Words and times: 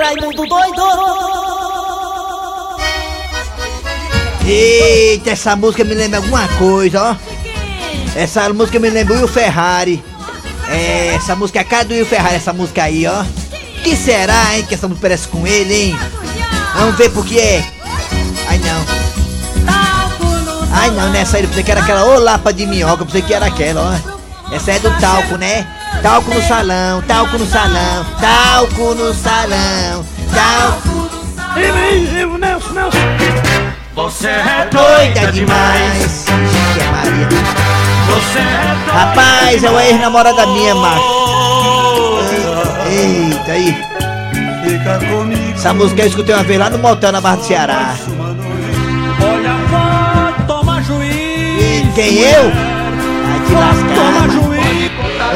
Raimundo 0.00 0.46
doido. 0.46 0.82
Eita, 4.46 5.30
essa 5.30 5.54
música 5.54 5.84
me 5.84 5.94
lembra 5.94 6.18
alguma 6.18 6.48
coisa, 6.48 7.02
ó. 7.02 7.16
Essa 8.16 8.52
música 8.52 8.78
me 8.78 8.88
lembra 8.88 9.14
o 9.14 9.18
Will 9.18 9.28
Ferrari. 9.28 10.02
É, 10.68 11.14
essa 11.14 11.36
música 11.36 11.58
é 11.58 11.62
a 11.62 11.64
cara 11.64 11.84
do 11.84 11.94
Will 11.94 12.06
Ferrari, 12.06 12.36
essa 12.36 12.52
música 12.52 12.84
aí, 12.84 13.06
ó. 13.06 13.24
Que 13.84 13.94
será, 13.94 14.56
hein, 14.56 14.64
que 14.66 14.74
essa 14.74 14.88
música 14.88 15.06
parece 15.06 15.28
com 15.28 15.46
ele, 15.46 15.74
hein? 15.74 16.00
Vamos 16.74 16.96
ver 16.96 17.10
por 17.10 17.24
que 17.24 17.38
é. 17.38 17.64
Ai, 18.48 18.58
não. 18.58 19.00
Ai, 20.72 20.90
não, 20.92 21.10
nessa 21.10 21.36
aí, 21.36 21.42
eu 21.42 21.48
pensei 21.48 21.64
que 21.64 21.70
era 21.70 21.80
aquela 21.80 22.04
ô 22.04 22.18
lapa 22.18 22.52
de 22.52 22.66
minhoca, 22.66 23.02
eu 23.02 23.06
pensei 23.06 23.22
que 23.22 23.34
era 23.34 23.46
aquela, 23.46 23.82
ó. 23.82 24.54
Essa 24.54 24.72
é 24.72 24.78
do 24.78 24.90
talco, 24.98 25.36
né? 25.36 25.66
Talco 26.02 26.34
no 26.34 26.42
salão, 26.42 27.02
talco 27.02 27.38
no 27.38 27.46
salão, 27.46 28.06
talco 28.20 28.94
no 28.94 29.14
salão, 29.14 30.04
talco... 30.34 31.00
Nelson, 32.40 32.72
Nelson. 32.72 32.98
Você 33.94 34.28
é 34.28 34.68
Doida 34.70 35.32
demais. 35.32 36.24
Ixi, 36.24 36.84
Maria. 36.90 37.28
Você 38.06 38.38
é 38.38 38.74
doida. 38.86 38.92
Rapaz, 38.92 39.62
é 39.62 39.70
uma 39.70 39.84
ex-namorada 39.84 40.46
minha, 40.46 40.74
macho. 40.74 41.02
Eita 42.88 43.52
aí. 43.52 43.76
Fica 44.64 44.98
comigo. 45.06 45.52
Essa 45.54 45.74
música 45.74 46.02
eu 46.02 46.06
escutei 46.06 46.34
uma 46.34 46.44
vez 46.44 46.58
lá 46.58 46.70
no 46.70 46.78
motel 46.78 47.12
na 47.12 47.20
Barra 47.20 47.36
do 47.36 47.44
Ceará. 47.44 47.94
Olha, 49.22 50.44
toma 50.46 50.82
juiz. 50.82 51.10
E 51.10 51.92
quem 51.94 52.18
eu? 52.20 52.50
Vai 52.50 53.40
te 53.46 53.52
lascar. 53.52 54.09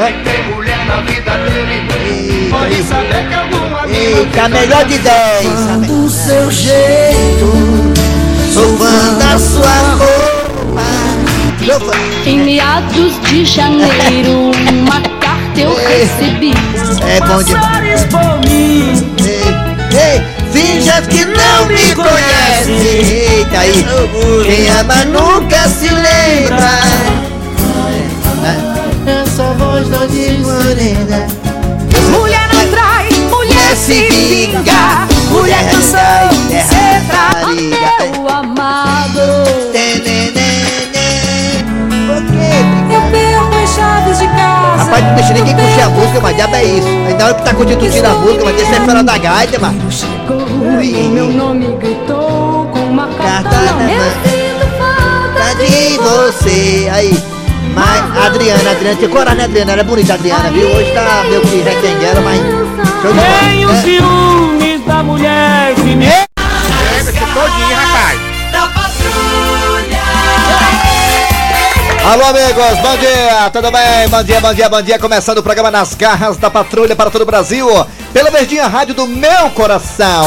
Tem 0.05 0.53
mulher 0.53 0.85
na 0.85 0.97
vida 1.01 1.31
dele. 1.31 2.49
Pode 2.51 2.83
saber 2.83 3.27
que 3.27 3.33
algum 3.33 3.75
amigo 3.75 4.19
Eita, 4.19 4.49
melhor 4.49 4.85
de 4.85 4.99
10. 4.99 5.87
Do 5.87 6.09
seu 6.09 6.51
jeito. 6.51 7.93
Sou 8.53 8.77
fã 8.77 9.13
da 9.17 9.39
sua 9.39 9.97
roupa. 9.97 10.35
Em 12.25 12.39
meados 12.39 13.19
de 13.23 13.45
janeiro, 13.45 14.51
uma 14.71 15.01
carta 15.19 15.59
eu 15.59 15.75
recebi. 15.75 16.53
É 17.07 17.19
bom 17.21 17.41
demais. 17.41 18.03
Por 18.05 18.47
mim. 18.47 19.03
Ei, 19.25 19.43
ei, 19.97 20.21
finja 20.51 21.01
que 21.01 21.25
não 21.25 21.65
me 21.65 21.95
conhece. 21.95 22.71
Eita 22.71 23.59
aí. 23.59 23.85
Quem 24.45 24.69
ama 24.69 25.05
nunca 25.05 25.67
se 25.67 25.89
lembra. 25.89 27.34
Essa 29.45 29.53
voz 29.53 29.87
não 29.89 29.99
morena. 29.99 31.27
Mulher 32.09 32.49
não 32.51 32.67
trai, 32.71 33.07
mulher 33.29 33.75
se 33.75 34.09
vinga. 34.09 35.07
Mulher 35.29 35.69
cansou 35.69 36.29
de 36.47 36.61
ser 36.63 37.13
rapariga. 37.13 37.77
meu 38.11 38.27
amado. 38.27 39.19
Eu 42.89 43.01
perco 43.11 43.55
as 43.63 43.75
chaves 43.75 44.17
de 44.17 44.27
casa. 44.29 44.83
Rapaz, 44.83 45.03
não 45.03 45.15
deixa 45.15 45.33
ninguém 45.33 45.55
curtir 45.55 45.81
a 45.81 45.89
música, 45.89 46.19
mas 46.21 46.35
diabo 46.35 46.55
é 46.55 46.63
isso. 46.63 46.87
Aí 46.87 47.13
na 47.13 47.25
hora 47.25 47.33
que 47.35 47.43
tá 47.43 47.53
curtindo 47.53 48.07
a 48.07 48.13
música, 48.15 48.45
mas 48.45 48.55
deixa 48.55 48.81
fora 48.81 49.03
da 49.03 49.17
gaita, 49.17 49.59
mano. 49.59 49.79
Meu 51.13 51.27
nome 51.27 51.67
gritou 51.77 52.67
com 52.73 52.79
uma 52.79 53.07
carta 53.09 53.49
Carta 53.49 53.73
mão. 53.73 53.89
Eu 53.89 54.11
sinto 54.23 54.67
falta 54.79 55.39
Tá 55.39 55.53
de 55.53 55.97
você. 55.99 56.89
Aí. 56.91 57.34
Mas, 57.75 58.25
Adriana, 58.25 58.71
Adriana, 58.71 58.95
tinha 58.95 59.09
coragem, 59.09 59.37
né, 59.37 59.43
Adriana? 59.43 59.71
Era 59.73 59.83
bonita, 59.83 60.13
a 60.13 60.15
Adriana, 60.15 60.49
viu? 60.49 60.67
Hoje 60.69 60.91
tá 60.91 61.23
meio 61.27 61.41
que 61.41 61.57
retengueira, 61.57 62.21
mas. 62.21 62.39
Tenho 63.49 63.69
É. 63.69 63.81
ciúmes 63.81 64.85
da 64.85 65.03
mulher 65.03 65.75
que 65.75 65.81
me 65.81 66.05
Alô, 72.05 72.23
amigos, 72.23 72.79
bom 72.81 72.97
dia, 72.97 73.49
tudo 73.51 73.71
bem? 73.71 74.07
Bom 74.09 74.23
dia, 74.23 74.39
bom 74.39 74.53
dia, 74.53 74.69
bom 74.69 74.81
dia. 74.81 74.99
Começando 74.99 75.39
o 75.39 75.43
programa 75.43 75.71
Nas 75.71 75.95
Garras 75.95 76.37
da 76.37 76.49
Patrulha 76.51 76.95
para 76.95 77.09
todo 77.09 77.23
o 77.23 77.25
Brasil, 77.25 77.67
pela 78.13 78.29
Verdinha 78.29 78.67
Rádio 78.67 78.93
do 78.93 79.07
meu 79.07 79.49
coração. 79.49 80.23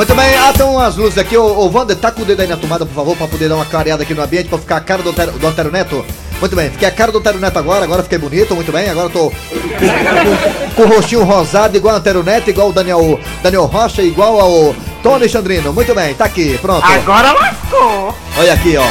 Muito 0.00 0.14
bem, 0.14 0.30
estão 0.48 0.78
as 0.78 0.96
luzes 0.96 1.18
aqui. 1.18 1.36
Ô, 1.36 1.44
ô 1.44 1.68
Wander, 1.70 1.94
tá 1.94 2.10
com 2.10 2.22
o 2.22 2.24
dedo 2.24 2.40
aí 2.40 2.46
na 2.48 2.56
tomada, 2.56 2.86
por 2.86 2.94
favor, 2.94 3.14
pra 3.14 3.28
poder 3.28 3.50
dar 3.50 3.56
uma 3.56 3.66
clareada 3.66 4.02
aqui 4.02 4.14
no 4.14 4.22
ambiente, 4.22 4.48
pra 4.48 4.56
ficar 4.56 4.76
a 4.78 4.80
cara 4.80 5.02
do, 5.02 5.10
Antero- 5.10 5.32
do 5.32 5.46
Antero 5.46 5.70
Neto. 5.70 6.02
Muito 6.40 6.56
bem, 6.56 6.70
fiquei 6.70 6.88
a 6.88 6.90
cara 6.90 7.12
do 7.12 7.18
Antero 7.18 7.38
Neto 7.38 7.58
agora, 7.58 7.84
agora 7.84 8.02
fiquei 8.02 8.16
bonito, 8.16 8.54
muito 8.54 8.72
bem. 8.72 8.88
Agora 8.88 9.08
eu 9.08 9.10
tô 9.10 9.30
com, 9.30 10.74
com 10.74 10.82
o 10.84 10.96
rostinho 10.96 11.22
rosado, 11.22 11.76
igual 11.76 11.96
o 11.96 11.98
Antero 11.98 12.22
Neto, 12.22 12.48
igual 12.48 12.70
o 12.70 12.72
Daniel, 12.72 13.20
Daniel 13.42 13.66
Rocha, 13.66 14.00
igual 14.00 14.40
ao 14.40 14.74
Tony 15.02 15.28
Chandrino. 15.28 15.70
Muito 15.70 15.94
bem, 15.94 16.14
tá 16.14 16.24
aqui, 16.24 16.56
pronto. 16.62 16.82
Agora 16.82 17.32
lascou. 17.32 18.14
Olha 18.38 18.54
aqui, 18.54 18.78
ó. 18.78 18.90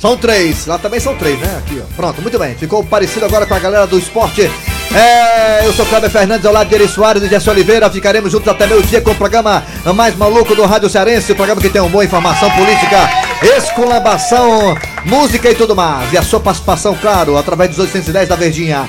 São 0.00 0.16
três. 0.16 0.66
Lá 0.66 0.76
também 0.76 0.98
são 0.98 1.14
três, 1.14 1.38
né? 1.38 1.62
Aqui, 1.64 1.80
ó. 1.80 1.94
Pronto, 1.94 2.20
muito 2.20 2.36
bem. 2.36 2.56
Ficou 2.56 2.82
parecido 2.82 3.24
agora 3.26 3.46
com 3.46 3.54
a 3.54 3.58
galera 3.60 3.86
do 3.86 3.96
esporte. 3.96 4.50
É, 4.94 5.66
eu 5.66 5.72
sou 5.72 5.84
Cláudio 5.86 6.10
Fernandes, 6.10 6.46
ao 6.46 6.52
lado 6.52 6.68
de 6.68 6.74
Eri 6.74 6.88
Soares 6.88 7.22
e 7.22 7.28
Jesse 7.28 7.48
Oliveira. 7.50 7.90
Ficaremos 7.90 8.32
juntos 8.32 8.48
até 8.48 8.66
meio 8.66 8.82
dia 8.82 9.00
com 9.00 9.10
o 9.10 9.14
programa 9.14 9.62
mais 9.94 10.16
maluco 10.16 10.54
do 10.54 10.64
Rádio 10.64 10.88
Cearense. 10.88 11.32
O 11.32 11.36
programa 11.36 11.60
que 11.60 11.68
tem 11.68 11.80
uma 11.80 11.90
boa 11.90 12.04
informação 12.04 12.50
política, 12.52 13.08
esculambação, 13.56 14.74
música 15.04 15.50
e 15.50 15.54
tudo 15.54 15.76
mais. 15.76 16.12
E 16.12 16.18
a 16.18 16.22
sua 16.22 16.40
participação, 16.40 16.94
claro, 16.94 17.36
através 17.36 17.70
dos 17.70 17.78
810 17.80 18.28
da 18.28 18.36
Verdinha. 18.36 18.88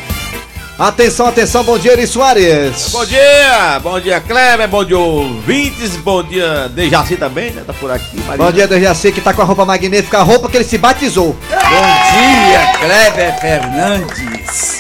Atenção, 0.80 1.28
atenção, 1.28 1.62
bom 1.62 1.78
dia, 1.78 1.92
Eri 1.92 2.08
Soares. 2.08 2.88
Bom 2.94 3.06
dia, 3.06 3.80
bom 3.84 4.00
dia 4.00 4.22
Kleber, 4.22 4.66
bom 4.70 4.86
dia 4.86 4.98
ouvintes, 4.98 5.98
bom 5.98 6.24
dia 6.24 6.70
Dejaci 6.70 7.18
também, 7.18 7.52
né? 7.52 7.64
Tá 7.68 7.74
por 7.74 7.92
aqui. 7.92 8.18
Bom 8.38 8.50
dia, 8.50 8.66
Dejaci, 8.66 9.12
que 9.12 9.20
tá 9.20 9.34
com 9.34 9.42
a 9.42 9.46
roupa 9.46 9.66
magnífica, 9.66 10.20
a 10.20 10.24
roupa 10.24 10.48
que 10.48 10.56
ele 10.56 10.64
se 10.64 10.78
batizou. 10.78 11.36
Bom 11.50 11.86
dia, 12.14 12.80
Kleber 12.80 13.42
Fernandes. 13.42 14.79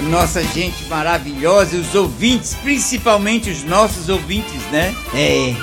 A 0.00 0.02
nossa 0.02 0.42
gente 0.42 0.86
maravilhosa 0.88 1.76
e 1.76 1.78
os 1.78 1.94
ouvintes, 1.94 2.56
principalmente 2.62 3.50
os 3.50 3.62
nossos 3.64 4.08
ouvintes, 4.08 4.62
né? 4.72 4.94
É. 5.14 5.54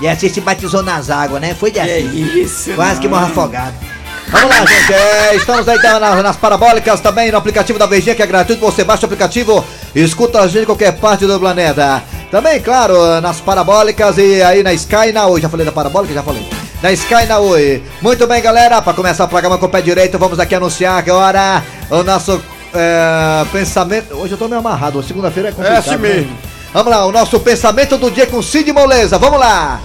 E 0.00 0.08
assim 0.08 0.30
se 0.30 0.40
batizou 0.40 0.82
nas 0.82 1.10
águas, 1.10 1.42
né? 1.42 1.54
Foi 1.54 1.70
de 1.70 1.78
Que 1.78 1.90
assim. 1.90 2.40
isso, 2.40 2.72
Quase 2.72 2.98
que 2.98 3.06
não. 3.06 3.18
morre 3.18 3.30
afogado. 3.30 3.74
Vamos 4.28 4.48
lá, 4.48 4.64
gente. 4.64 4.94
É, 4.94 5.36
estamos 5.36 5.68
aí 5.68 5.76
então, 5.76 6.00
nas, 6.00 6.22
nas 6.22 6.36
parabólicas 6.38 7.00
também 7.00 7.30
no 7.30 7.36
aplicativo 7.36 7.78
da 7.78 7.84
Verdinha, 7.84 8.14
que 8.14 8.22
é 8.22 8.26
gratuito. 8.26 8.62
Você 8.64 8.82
baixa 8.82 9.02
o 9.02 9.04
aplicativo 9.04 9.62
e 9.94 10.02
escuta 10.02 10.40
a 10.40 10.48
gente 10.48 10.62
em 10.62 10.64
qualquer 10.64 10.92
parte 10.92 11.26
do 11.26 11.38
planeta. 11.38 12.02
Também, 12.30 12.62
claro, 12.62 13.20
nas 13.20 13.42
parabólicas 13.42 14.16
e 14.16 14.40
aí 14.42 14.62
na 14.62 14.72
Sky 14.72 15.08
e 15.10 15.12
na 15.12 15.26
Oi. 15.26 15.38
Já 15.42 15.50
falei 15.50 15.66
da 15.66 15.72
parabólica? 15.72 16.14
Já 16.14 16.22
falei. 16.22 16.48
Na 16.82 16.90
Sky 16.92 17.26
na 17.28 17.38
Oi. 17.40 17.82
Muito 18.00 18.26
bem, 18.26 18.40
galera. 18.40 18.80
Para 18.80 18.94
começar 18.94 19.24
o 19.24 19.28
programa 19.28 19.58
com 19.58 19.66
o 19.66 19.68
pé 19.68 19.82
direito, 19.82 20.18
vamos 20.18 20.40
aqui 20.40 20.54
anunciar 20.54 20.96
agora 20.96 21.62
o 21.90 22.02
nosso 22.02 22.42
é, 22.74 23.44
pensamento. 23.52 24.14
Hoje 24.14 24.32
eu 24.32 24.38
tô 24.38 24.48
meio 24.48 24.60
amarrado. 24.60 25.02
Segunda-feira 25.02 25.48
é 25.50 25.52
complicado. 25.52 25.76
É 25.76 25.78
assim 25.78 25.96
mesmo. 25.96 26.30
né? 26.30 26.36
Vamos 26.72 26.90
lá, 26.90 27.04
o 27.04 27.12
nosso 27.12 27.38
pensamento 27.38 27.98
do 27.98 28.10
dia 28.10 28.26
com 28.26 28.40
Cid 28.42 28.72
Moleza. 28.72 29.18
Vamos 29.18 29.38
lá. 29.38 29.78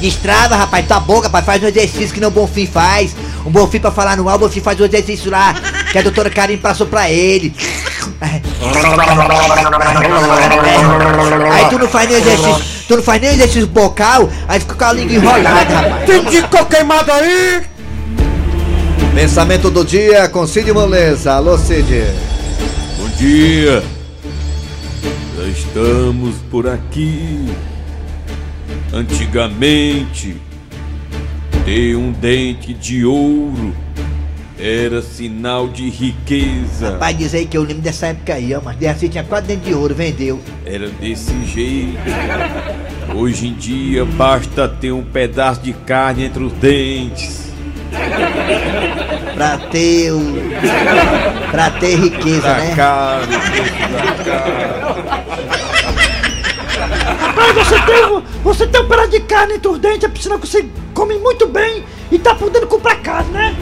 Destrava, 0.00 0.56
rapaz, 0.56 0.86
tua 0.86 1.00
boca, 1.00 1.28
rapaz, 1.28 1.44
faz 1.44 1.62
um 1.62 1.66
exercício 1.66 2.12
que 2.12 2.20
não 2.20 2.28
o 2.28 2.30
Bonfim 2.30 2.66
faz. 2.66 3.14
Um 3.44 3.50
Bonfim 3.50 3.78
pra 3.78 3.90
falar 3.90 4.16
no 4.16 4.28
ar, 4.28 4.36
o 4.36 4.38
Bonfim 4.38 4.60
faz 4.60 4.80
um 4.80 4.84
exercício 4.84 5.30
lá 5.30 5.54
que 5.92 5.98
a 5.98 6.02
doutora 6.02 6.30
Karim 6.30 6.56
passou 6.56 6.86
pra 6.86 7.10
ele. 7.10 7.54
Aí 11.52 11.68
tu 11.70 11.78
não 11.78 11.88
faz 11.88 12.08
nem 12.08 12.18
exercício, 12.18 12.64
tu 12.88 12.96
não 12.96 13.02
faz 13.02 13.20
nem 13.20 13.30
exercício 13.30 13.66
bocal, 13.66 14.28
aí 14.48 14.60
fica 14.60 14.74
com 14.74 14.84
a 14.84 14.92
língua 14.92 15.14
enrolada, 15.14 15.74
rapaz. 15.74 16.06
Tem 16.06 16.26
ficou 16.26 16.66
queimado 16.66 17.12
aí? 17.12 17.62
Pensamento 19.14 19.70
do 19.70 19.84
dia 19.84 20.28
com 20.28 20.44
Cid 20.44 20.72
Moleza. 20.72 21.34
Alô, 21.34 21.56
Cid. 21.56 22.02
Bom 22.98 23.08
dia, 23.16 23.80
já 25.36 25.48
estamos 25.48 26.34
por 26.50 26.68
aqui. 26.68 27.46
Antigamente, 28.92 30.36
ter 31.64 31.94
um 31.94 32.10
dente 32.10 32.74
de 32.74 33.04
ouro 33.04 33.72
era 34.58 35.00
sinal 35.00 35.68
de 35.68 35.88
riqueza. 35.88 36.92
Rapaz, 36.92 37.16
diz 37.16 37.34
aí 37.34 37.46
que 37.46 37.56
eu 37.56 37.62
lembro 37.62 37.82
dessa 37.82 38.08
época 38.08 38.34
aí, 38.34 38.52
ó, 38.52 38.60
mas 38.60 38.82
assim 38.84 39.08
tinha 39.08 39.22
quatro 39.22 39.46
dentes 39.46 39.66
de 39.68 39.74
ouro, 39.74 39.94
vendeu. 39.94 40.40
Era 40.66 40.88
desse 40.88 41.32
jeito. 41.46 41.98
Hoje 43.14 43.46
em 43.46 43.54
dia 43.54 44.04
basta 44.04 44.68
ter 44.68 44.90
um 44.90 45.04
pedaço 45.04 45.60
de 45.60 45.72
carne 45.72 46.24
entre 46.24 46.42
os 46.42 46.52
dentes. 46.54 47.44
Pra 49.34 49.58
ter 49.58 50.12
o. 50.12 50.20
Pra 51.50 51.70
ter 51.70 51.96
riqueza, 51.96 52.40
Pra 52.42 52.54
né? 52.54 52.74
cá, 52.76 53.20
Mas 57.36 57.54
você 57.54 57.80
tem, 57.82 58.22
você 58.42 58.66
tem 58.66 58.80
um 58.80 58.88
pedaço 58.88 59.10
de 59.10 59.20
carne 59.20 59.54
entre 59.54 59.68
os 59.68 59.78
dentes, 59.78 60.04
é 60.08 60.22
sinal 60.22 60.38
que 60.38 60.46
você 60.46 60.64
come 60.92 61.18
muito 61.18 61.46
bem 61.46 61.84
e 62.10 62.18
tá 62.18 62.34
podendo 62.34 62.66
comprar 62.66 62.96
carne, 62.96 63.30
né? 63.32 63.54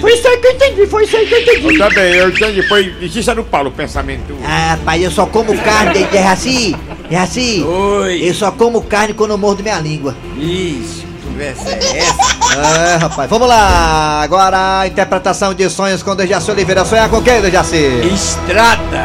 Foi 0.00 0.12
isso 0.14 0.26
aí 0.26 0.36
que 0.38 0.46
eu 0.48 0.52
entendi, 0.52 0.86
foi 0.86 1.04
isso 1.04 1.16
aí 1.16 1.26
que 1.26 1.34
eu 1.34 1.40
entendi. 1.40 1.78
Também, 1.78 2.14
eu 2.14 2.28
entendi. 2.28 2.62
Foi 2.68 2.94
isso 3.00 3.34
no 3.34 3.44
Paulo 3.44 3.68
o 3.68 3.72
pensamento. 3.72 4.36
Ah, 4.44 4.72
rapaz, 4.72 5.00
eu 5.02 5.10
só 5.10 5.26
como 5.26 5.56
carne 5.58 6.04
de 6.04 6.18
assim. 6.18 6.74
É 7.10 7.16
assim, 7.16 7.62
Oi. 7.64 8.28
eu 8.28 8.34
só 8.34 8.50
como 8.50 8.82
carne 8.82 9.14
quando 9.14 9.30
eu 9.30 9.38
mordo 9.38 9.62
minha 9.62 9.78
língua. 9.78 10.16
Que 10.34 10.82
conversa 11.24 11.68
é 11.70 11.98
essa? 11.98 12.41
É, 12.54 12.96
rapaz, 12.96 13.28
vamos 13.30 13.48
lá. 13.48 14.20
Agora 14.22 14.80
a 14.80 14.86
interpretação 14.86 15.54
de 15.54 15.68
sonhos 15.70 16.02
com 16.02 16.14
Dejaci 16.14 16.50
Oliveira. 16.50 16.84
Sonhar 16.84 17.08
com 17.08 17.22
quem, 17.22 17.40
Dejaci? 17.40 17.76
Estrada. 18.12 19.04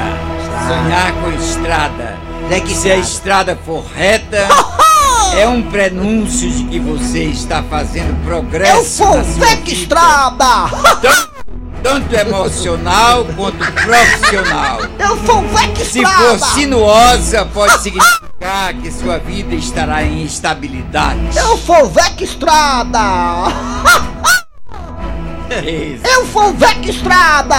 Sonhar 0.67 1.13
com 1.13 1.31
estrada. 1.31 2.17
É 2.49 2.59
que 2.59 2.73
Se 2.73 2.91
a 2.91 2.95
estrada. 2.97 3.51
estrada 3.53 3.59
for 3.65 3.83
reta, 3.95 4.47
é 5.37 5.47
um 5.47 5.61
prenúncio 5.63 6.49
de 6.49 6.63
que 6.65 6.79
você 6.79 7.23
está 7.25 7.63
fazendo 7.63 8.15
progresso 8.25 9.03
na 9.05 9.23
sua 9.23 9.23
vida. 9.23 9.71
estrada! 9.71 10.69
Tanto, 11.01 11.26
tanto 11.87 12.13
emocional 12.13 13.25
quanto 13.33 13.59
profissional. 13.71 14.79
Eu 14.99 15.25
sou 15.25 15.39
o 15.39 15.47
Vec 15.47 15.85
Se 15.85 16.05
for 16.05 16.37
sinuosa, 16.39 17.45
pode 17.45 17.81
significar 17.81 18.73
que 18.73 18.91
sua 18.91 19.17
vida 19.19 19.55
estará 19.55 20.03
em 20.03 20.23
instabilidade. 20.23 21.37
Eu 21.37 21.57
sou 21.57 21.85
o 21.85 21.89
Vec 21.89 22.21
Estrada! 22.21 22.99
Isso. 25.65 26.05
Eu 26.05 26.27
sou 26.27 26.49
o 26.49 26.53
Vec 26.53 26.89
Estrada! 26.89 27.55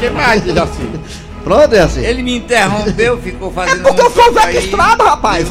que 0.00 0.10
mais, 0.10 0.42
Dejaci? 0.42 0.90
Pronto, 1.44 1.68
Dejaci. 1.68 2.00
Ele 2.00 2.22
me 2.22 2.38
interrompeu, 2.38 3.20
ficou 3.20 3.52
fazendo 3.52 3.82
Porque 3.82 4.00
um 4.00 4.04
eu 4.06 4.10
sou 4.10 4.32
o. 4.32 4.50
Estrada, 4.56 5.04
rapaz! 5.04 5.46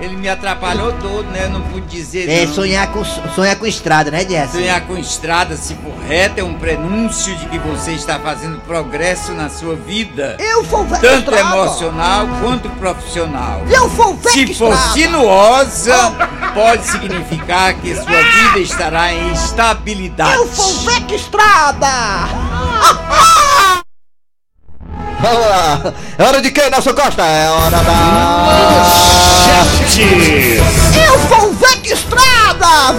Ele 0.00 0.16
me 0.16 0.28
atrapalhou 0.28 0.92
todo, 0.94 1.24
né? 1.30 1.44
Eu 1.44 1.50
não 1.50 1.60
pude 1.60 1.86
dizer 1.86 2.28
É, 2.28 2.46
não. 2.46 2.54
sonhar 2.54 2.86
com, 2.90 3.04
sonhar 3.04 3.54
com 3.56 3.66
estrada, 3.66 4.10
né, 4.10 4.24
Jess? 4.26 4.50
Sonhar 4.52 4.80
com 4.82 4.96
estrada, 4.96 5.56
se 5.56 5.74
for 5.74 5.92
reta, 6.08 6.40
é 6.40 6.44
um 6.44 6.54
prenúncio 6.54 7.34
de 7.36 7.46
que 7.46 7.58
você 7.58 7.92
está 7.92 8.18
fazendo 8.18 8.58
progresso 8.62 9.32
na 9.32 9.50
sua 9.50 9.76
vida. 9.76 10.36
Eu 10.38 10.64
sou 10.64 10.80
o 10.80 10.84
Vec 10.86 11.00
Tanto 11.02 11.30
Estrada! 11.30 11.56
emocional 11.56 12.28
quanto 12.40 12.70
profissional. 12.70 13.62
Eu 13.70 13.90
sou 13.90 14.12
o 14.12 14.16
Vec 14.16 14.32
Se 14.32 14.54
for 14.54 14.72
Estrada! 14.72 14.92
sinuosa, 14.94 16.12
pode 16.54 16.84
significar 16.86 17.74
que 17.74 17.94
sua 17.94 18.04
vida 18.04 18.58
estará 18.60 19.12
em 19.12 19.30
instabilidade. 19.32 20.34
Eu 20.34 20.48
sou 20.48 20.66
o 20.66 20.78
Vec 20.80 21.14
Estrada! 21.14 21.86
Vamos 25.20 25.46
lá. 25.46 25.92
É 26.18 26.24
hora 26.24 26.40
de 26.40 26.50
quem, 26.50 26.70
Nelson 26.70 26.94
Costa? 26.94 27.22
É 27.22 27.48
hora 27.48 27.78
da. 27.78 28.60
Eu 31.04 31.18
sou 31.28 31.50
o 31.50 31.52
Vec 31.54 31.86
Estrada! 31.86 32.94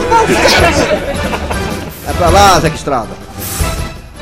É 2.07 2.13
pra 2.13 2.29
lá, 2.29 2.59
Zé 2.59 2.68
Estrada. 2.69 3.09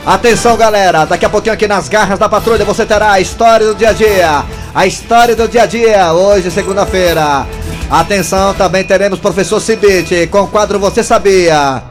Atenção, 0.06 0.56
galera. 0.56 1.06
Daqui 1.06 1.26
a 1.26 1.30
pouquinho 1.30 1.54
aqui 1.54 1.68
nas 1.68 1.90
garras 1.90 2.18
da 2.18 2.30
patrulha 2.30 2.64
você 2.64 2.86
terá 2.86 3.12
a 3.12 3.20
história 3.20 3.68
do 3.68 3.76
dia 3.76 3.90
a 3.90 3.94
dia. 3.94 4.44
A 4.74 4.88
história 4.88 5.36
do 5.36 5.48
dia 5.48 5.64
a 5.64 5.66
dia, 5.66 6.14
hoje, 6.14 6.50
segunda-feira. 6.50 7.46
Atenção, 7.92 8.54
também 8.54 8.84
teremos 8.84 9.20
professor 9.20 9.60
Cibite 9.60 10.28
com 10.28 10.42
o 10.42 10.48
quadro 10.48 10.80
Você 10.80 11.04
Sabia. 11.04 11.89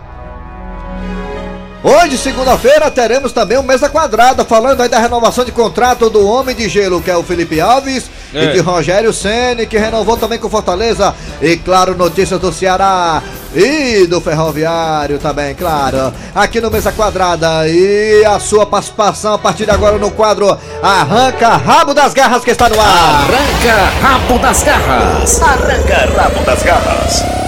Hoje, 1.82 2.18
segunda-feira, 2.18 2.90
teremos 2.90 3.30
também 3.30 3.56
o 3.56 3.62
Mesa 3.62 3.88
Quadrada, 3.88 4.44
falando 4.44 4.80
aí 4.82 4.88
da 4.88 4.98
renovação 4.98 5.44
de 5.44 5.52
contrato 5.52 6.10
do 6.10 6.26
Homem 6.26 6.54
de 6.54 6.68
Gelo, 6.68 7.00
que 7.00 7.08
é 7.10 7.16
o 7.16 7.22
Felipe 7.22 7.60
Alves, 7.60 8.10
É. 8.34 8.44
e 8.46 8.52
de 8.54 8.58
Rogério 8.58 9.12
Ceni, 9.12 9.64
que 9.64 9.78
renovou 9.78 10.16
também 10.16 10.40
com 10.40 10.50
Fortaleza. 10.50 11.14
E, 11.40 11.56
claro, 11.56 11.96
notícias 11.96 12.40
do 12.40 12.52
Ceará 12.52 13.22
e 13.54 14.08
do 14.08 14.20
Ferroviário 14.20 15.20
também, 15.20 15.54
claro. 15.54 16.12
Aqui 16.34 16.60
no 16.60 16.68
Mesa 16.68 16.90
Quadrada. 16.90 17.68
E 17.68 18.24
a 18.24 18.40
sua 18.40 18.66
participação 18.66 19.34
a 19.34 19.38
partir 19.38 19.64
de 19.64 19.70
agora 19.70 19.98
no 19.98 20.10
quadro 20.10 20.58
Arranca 20.82 21.50
Rabo 21.56 21.94
das 21.94 22.12
Garras, 22.12 22.42
que 22.44 22.50
está 22.50 22.68
no 22.68 22.78
ar. 22.80 22.88
Arranca 22.88 23.84
rabo 24.02 24.38
das 24.40 24.62
garras. 24.64 25.40
Arranca 25.40 26.08
rabo 26.20 26.44
das 26.44 26.62
garras. 26.64 27.47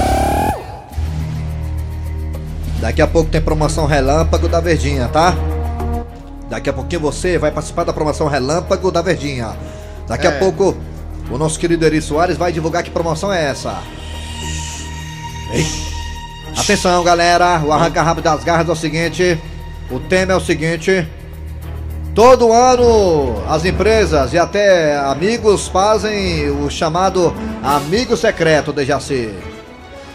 Daqui 2.80 3.02
a 3.02 3.06
pouco 3.06 3.30
tem 3.30 3.40
promoção 3.40 3.84
Relâmpago 3.86 4.48
da 4.48 4.58
Verdinha, 4.58 5.08
tá? 5.08 5.34
Daqui 6.48 6.70
a 6.70 6.72
pouquinho 6.72 7.02
você 7.02 7.38
vai 7.38 7.50
participar 7.50 7.84
da 7.84 7.92
promoção 7.92 8.26
Relâmpago 8.26 8.90
da 8.90 9.02
Verdinha. 9.02 9.54
Daqui 10.08 10.26
a 10.26 10.32
pouco 10.32 10.76
o 11.30 11.38
nosso 11.38 11.58
querido 11.58 11.84
Eri 11.84 12.00
Soares 12.00 12.36
vai 12.36 12.52
divulgar 12.52 12.82
que 12.82 12.90
promoção 12.90 13.32
é 13.32 13.44
essa. 13.44 13.78
Ei. 15.52 15.66
Atenção, 16.56 17.04
galera. 17.04 17.60
O 17.64 17.72
arranca 17.72 18.02
rabo 18.02 18.20
das 18.20 18.42
garras 18.42 18.68
é 18.68 18.72
o 18.72 18.76
seguinte. 18.76 19.38
O 19.90 20.00
tema 20.00 20.32
é 20.32 20.36
o 20.36 20.40
seguinte. 20.40 21.06
Todo 22.14 22.52
ano 22.52 23.44
as 23.48 23.64
empresas 23.64 24.32
e 24.32 24.38
até 24.38 24.96
amigos 24.98 25.68
fazem 25.68 26.50
o 26.50 26.68
chamado 26.68 27.32
amigo 27.62 28.16
secreto, 28.16 28.72
Dejaci. 28.72 29.49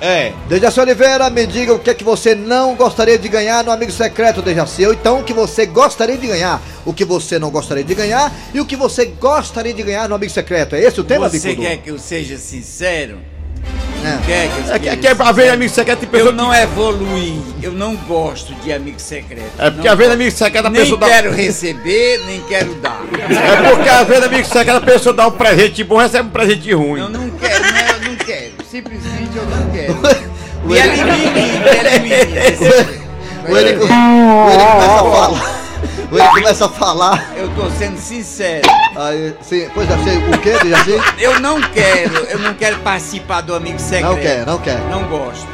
É. 0.02 0.34
Dejaci 0.48 0.80
Oliveira, 0.80 1.30
me 1.30 1.46
diga 1.48 1.74
o 1.74 1.80
que 1.80 1.90
é 1.90 1.94
que 1.94 2.04
você 2.04 2.36
não 2.36 2.76
gostaria 2.76 3.18
de 3.18 3.28
ganhar 3.30 3.64
no 3.64 3.72
Amigo 3.72 3.92
Secreto, 3.92 4.42
Dejaci. 4.42 4.86
Ou 4.86 4.94
então 4.94 5.20
o 5.20 5.24
que 5.24 5.34
você 5.34 5.66
gostaria 5.66 6.18
de 6.18 6.28
ganhar, 6.28 6.62
o 6.86 6.94
que 6.94 7.06
você 7.06 7.40
não 7.40 7.50
gostaria 7.50 7.84
de 7.84 7.96
ganhar 7.96 8.32
e 8.54 8.60
o 8.60 8.66
que 8.66 8.76
você 8.76 9.06
gostaria 9.06 9.74
de 9.74 9.82
ganhar 9.84 10.08
no 10.10 10.16
Amigo 10.16 10.32
Secreto. 10.32 10.76
É 10.76 10.82
esse 10.82 11.00
o 11.00 11.04
tema, 11.04 11.30
Você 11.30 11.40
Bicudo? 11.50 11.68
quer 11.68 11.78
que 11.78 11.90
eu 11.90 11.98
seja 12.00 12.38
sincero? 12.38 13.20
É. 14.04 14.18
Quer 14.28 14.48
que 14.50 14.54
eu 14.58 14.60
É 14.60 14.68
seja 14.68 14.80
que, 14.80 14.90
é 14.90 14.96
que 14.98 15.08
é 15.08 15.16
pra 15.16 15.32
ver 15.32 15.50
amigo 15.50 15.74
secreto 15.74 16.04
e 16.04 16.06
pessoa 16.08 16.30
Eu 16.30 16.36
não 16.36 16.54
evoluí, 16.54 17.42
eu 17.64 17.72
não 17.72 17.96
gosto 17.96 18.54
de 18.56 18.72
amigo 18.72 19.00
secreto. 19.02 19.50
É 19.58 19.72
porque 19.72 19.88
Não 19.88 19.96
vezes 19.98 20.12
gosto. 20.12 20.22
amigo 20.22 20.38
secreto 20.38 20.66
a 20.68 20.70
Nem 20.70 20.82
pessoa 20.84 21.00
dá. 21.00 21.08
quero 21.08 21.32
receber, 21.32 22.22
nem 22.28 22.42
quero 22.42 22.76
dar. 22.76 23.02
É 23.14 23.72
porque 23.72 23.90
às 23.90 24.08
vezes 24.08 24.24
amigo 24.26 24.46
secreto 24.48 24.78
a 24.78 24.82
pessoa 24.82 25.16
dá 25.16 25.26
um 25.28 25.32
presente 25.32 25.84
bom 25.84 25.98
recebe 25.98 26.28
um 26.28 26.32
presente 26.32 26.72
ruim. 26.74 27.00
Eu 27.00 27.10
não 27.10 27.30
quero, 27.32 27.64
não, 27.64 27.80
eu 28.06 28.10
não 28.12 28.16
quero. 28.18 28.52
Simplesmente 28.70 29.25
quero. 29.94 30.36
O 30.64 30.68
Me 30.68 30.78
Eri- 30.78 31.00
elimine, 31.00 31.60
me 31.60 31.70
elimine. 31.70 32.38
esse- 32.40 33.06
O 33.48 33.56
Eri, 33.56 33.78
o 33.78 34.50
Eri 34.50 34.66
começa 34.66 34.96
a 34.96 35.04
falar. 35.04 35.56
O 36.12 36.18
Eri 36.18 36.30
começa 36.30 36.66
a 36.66 36.70
falar. 36.70 37.34
Eu 37.38 37.50
tô 37.50 37.70
sendo 37.72 37.98
sincero. 38.00 38.68
Aí, 38.96 39.34
sim, 39.42 39.70
pois 39.74 39.88
já 39.88 39.98
sei 40.04 40.18
o 40.18 40.38
que, 40.40 40.52
Dejaci? 40.64 41.00
Eu 41.20 41.40
não 41.40 41.62
quero, 41.62 42.16
eu 42.30 42.40
não 42.40 42.54
quero 42.54 42.78
participar 42.80 43.42
do 43.42 43.54
amigo 43.54 43.78
secreto. 43.80 44.08
Não 44.08 44.16
quer, 44.18 44.46
não 44.46 44.58
quer. 44.58 44.80
Não 44.90 45.04
gosto. 45.04 45.46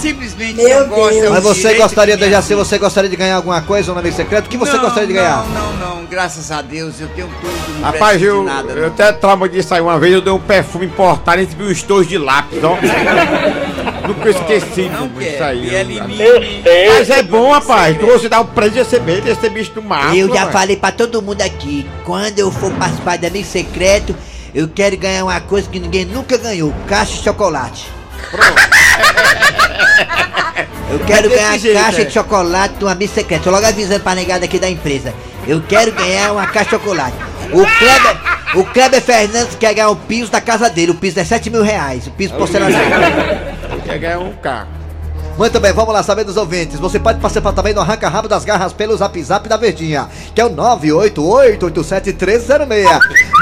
Simplesmente 0.00 0.54
Meu 0.54 0.80
não 0.86 0.88
gosto. 0.88 1.18
é 1.18 1.28
um 1.28 1.32
Mas 1.32 1.42
você 1.42 1.74
gostaria, 1.74 2.16
que 2.16 2.22
me 2.22 2.28
Dejaci, 2.28 2.52
assume. 2.54 2.64
você 2.66 2.78
gostaria 2.78 3.10
de 3.10 3.16
ganhar 3.16 3.36
alguma 3.36 3.60
coisa 3.60 3.92
no 3.92 3.98
Amigo 3.98 4.16
Secreto? 4.16 4.46
O 4.46 4.48
que 4.48 4.56
você 4.56 4.72
Não, 4.72 4.80
gostaria 4.80 5.06
de 5.06 5.12
ganhar? 5.12 5.44
Não, 5.48 5.72
não, 5.74 5.96
não. 5.96 6.04
Graças 6.06 6.50
a 6.50 6.62
Deus 6.62 6.98
eu 7.00 7.08
tenho 7.08 7.28
tudo. 7.40 7.78
Não 7.78 7.82
Rapaz, 7.82 8.20
eu, 8.22 8.40
de 8.40 8.46
nada. 8.46 8.72
eu 8.72 8.86
até 8.86 9.12
trauma 9.12 9.48
disso 9.48 9.74
aí. 9.74 9.80
Uma 9.80 9.98
vez 9.98 10.14
eu 10.14 10.20
dei 10.22 10.32
um 10.32 10.38
perfume 10.40 10.86
importado 10.86 11.40
e 11.40 11.44
recebi 11.44 11.64
um 11.64 11.70
estojo 11.70 12.08
de 12.08 12.16
lápis, 12.18 12.58
ó. 12.64 12.76
Nunca 14.08 14.30
esqueci 14.30 14.88
Não 14.88 15.06
isso 15.06 15.30
quero. 15.30 15.44
aí. 15.44 15.98
Eu-. 16.18 16.94
Mas 16.94 17.10
é 17.10 17.22
bom, 17.22 17.52
rapaz. 17.52 17.96
Tu 17.98 18.06
você 18.06 18.28
dá 18.28 18.40
um 18.40 18.46
presente 18.46 18.76
e 18.76 18.82
receber, 18.82 19.22
receber 19.22 19.50
bicho 19.50 19.72
do 19.72 19.82
mato. 19.82 20.16
Eu 20.16 20.28
já 20.28 20.40
rapaz. 20.40 20.52
falei 20.52 20.76
pra 20.76 20.90
todo 20.90 21.20
mundo 21.22 21.42
aqui, 21.42 21.86
quando 22.04 22.38
eu 22.38 22.50
for 22.50 22.72
participar 22.72 23.18
do 23.18 23.26
Amigo 23.26 23.46
Secreto, 23.46 24.16
eu 24.54 24.66
quero 24.66 24.96
ganhar 24.96 25.24
uma 25.24 25.40
coisa 25.40 25.68
que 25.68 25.78
ninguém 25.78 26.06
nunca 26.06 26.36
ganhou, 26.38 26.74
caixa 26.88 27.18
de 27.18 27.22
chocolate. 27.22 27.86
Eu 30.90 30.98
quero 31.00 31.28
desse 31.28 31.40
ganhar 31.40 31.58
jeito, 31.58 31.80
caixa 31.80 32.02
é. 32.02 32.04
de 32.04 32.12
chocolate 32.12 32.74
do 32.74 32.88
Amigo 32.88 33.12
Secreto. 33.12 33.44
Tô 33.44 33.50
logo 33.50 33.64
avisando 33.64 34.00
pra 34.00 34.14
negada 34.14 34.44
aqui 34.44 34.58
da 34.58 34.68
empresa. 34.68 35.14
Eu 35.46 35.62
quero 35.62 35.92
ganhar 35.92 36.32
uma 36.32 36.46
caixa 36.48 36.64
de 36.64 36.82
chocolate. 36.82 37.16
O 37.52 37.64
Kleber, 37.78 38.16
o 38.56 38.64
Kleber 38.64 39.00
Fernandes 39.00 39.54
quer 39.54 39.72
ganhar 39.72 39.90
o 39.90 39.96
piso 39.96 40.32
da 40.32 40.40
casa 40.40 40.68
dele. 40.68 40.90
O 40.90 40.96
piso 40.96 41.20
é 41.20 41.24
7 41.24 41.48
mil 41.48 41.62
reais. 41.62 42.08
O 42.08 42.10
piso 42.10 42.34
porcelanato. 42.34 42.84
Quer 43.84 43.98
ganhar 43.98 44.18
um 44.18 44.32
carro. 44.32 44.79
Muito 45.40 45.58
bem, 45.58 45.72
vamos 45.72 45.92
lá 45.94 46.02
saber 46.02 46.22
dos 46.22 46.36
ouvintes. 46.36 46.78
Você 46.78 47.00
pode 47.00 47.18
participar 47.18 47.54
também 47.54 47.72
do 47.72 47.80
Arranca 47.80 48.10
Rabo 48.10 48.28
das 48.28 48.44
Garras 48.44 48.74
pelo 48.74 48.94
Zap 48.94 49.22
Zap 49.22 49.48
da 49.48 49.56
Verdinha, 49.56 50.06
que 50.34 50.40
é 50.42 50.44
o 50.44 50.50
988-87306. 50.50 52.84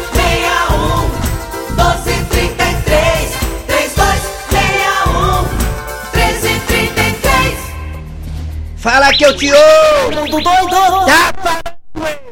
Fala 8.81 9.13
que 9.13 9.25
eu 9.25 9.37
te 9.37 9.53
ouço! 9.53 10.43
Tá 10.43 11.33
falando. 11.37 12.31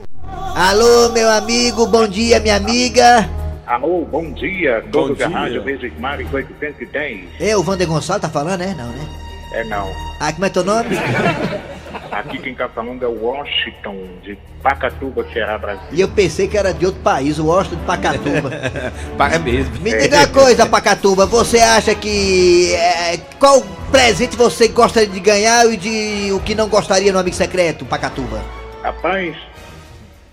Alô, 0.57 1.11
meu 1.11 1.31
amigo, 1.31 1.87
bom 1.87 2.09
dia, 2.09 2.41
minha 2.41 2.57
amiga. 2.57 3.29
Alô, 3.67 4.07
bom 4.11 4.33
dia, 4.33 4.83
todos 4.91 5.19
da 5.19 5.27
dia. 5.27 5.37
Rádio 5.37 5.63
Vezes 5.63 5.93
Mares 5.99 6.33
810. 6.33 7.27
É, 7.39 7.55
o 7.55 7.63
Vander 7.63 7.87
Gonçalves 7.87 8.23
tá 8.23 8.31
falando, 8.31 8.63
é? 8.63 8.75
Não, 8.75 8.87
né? 8.87 9.07
É 9.53 9.65
não. 9.65 9.93
Ah, 10.19 10.33
como 10.33 10.47
é 10.47 10.49
teu 10.49 10.65
nome? 10.65 10.97
Aqui 12.11 12.39
quem 12.39 12.55
tá 12.55 12.69
falando 12.69 13.03
é 13.05 13.09
o 13.09 13.25
Washington, 13.25 13.97
de 14.23 14.39
Pacatuba, 14.63 15.27
Ceará, 15.33 15.59
Brasil. 15.59 15.89
E 15.93 16.01
eu 16.01 16.09
pensei 16.09 16.49
que 16.49 16.57
era 16.57 16.73
de 16.73 16.87
outro 16.87 17.01
país, 17.01 17.39
o 17.39 17.47
Washington 17.47 17.77
de 17.77 17.85
Pacatuba. 17.85 18.51
É 19.31 19.39
mesmo. 19.39 19.79
Me 19.81 19.95
diga 19.95 20.17
uma 20.19 20.29
coisa, 20.29 20.67
Pacatuba, 20.67 21.27
você 21.27 21.59
acha 21.59 21.95
que. 21.95 22.73
é, 22.75 23.19
qual 23.39 23.63
presente 23.91 24.37
você 24.37 24.69
gostaria 24.69 25.09
de 25.09 25.21
ganhar 25.21 25.67
e 25.71 25.77
de 25.77 26.33
o 26.33 26.41
que 26.41 26.55
não 26.55 26.69
gostaria 26.69 27.13
no 27.13 27.19
Amigo 27.19 27.37
Secreto, 27.37 27.85
Pacatuba? 27.85 28.43
Rapaz, 28.83 29.37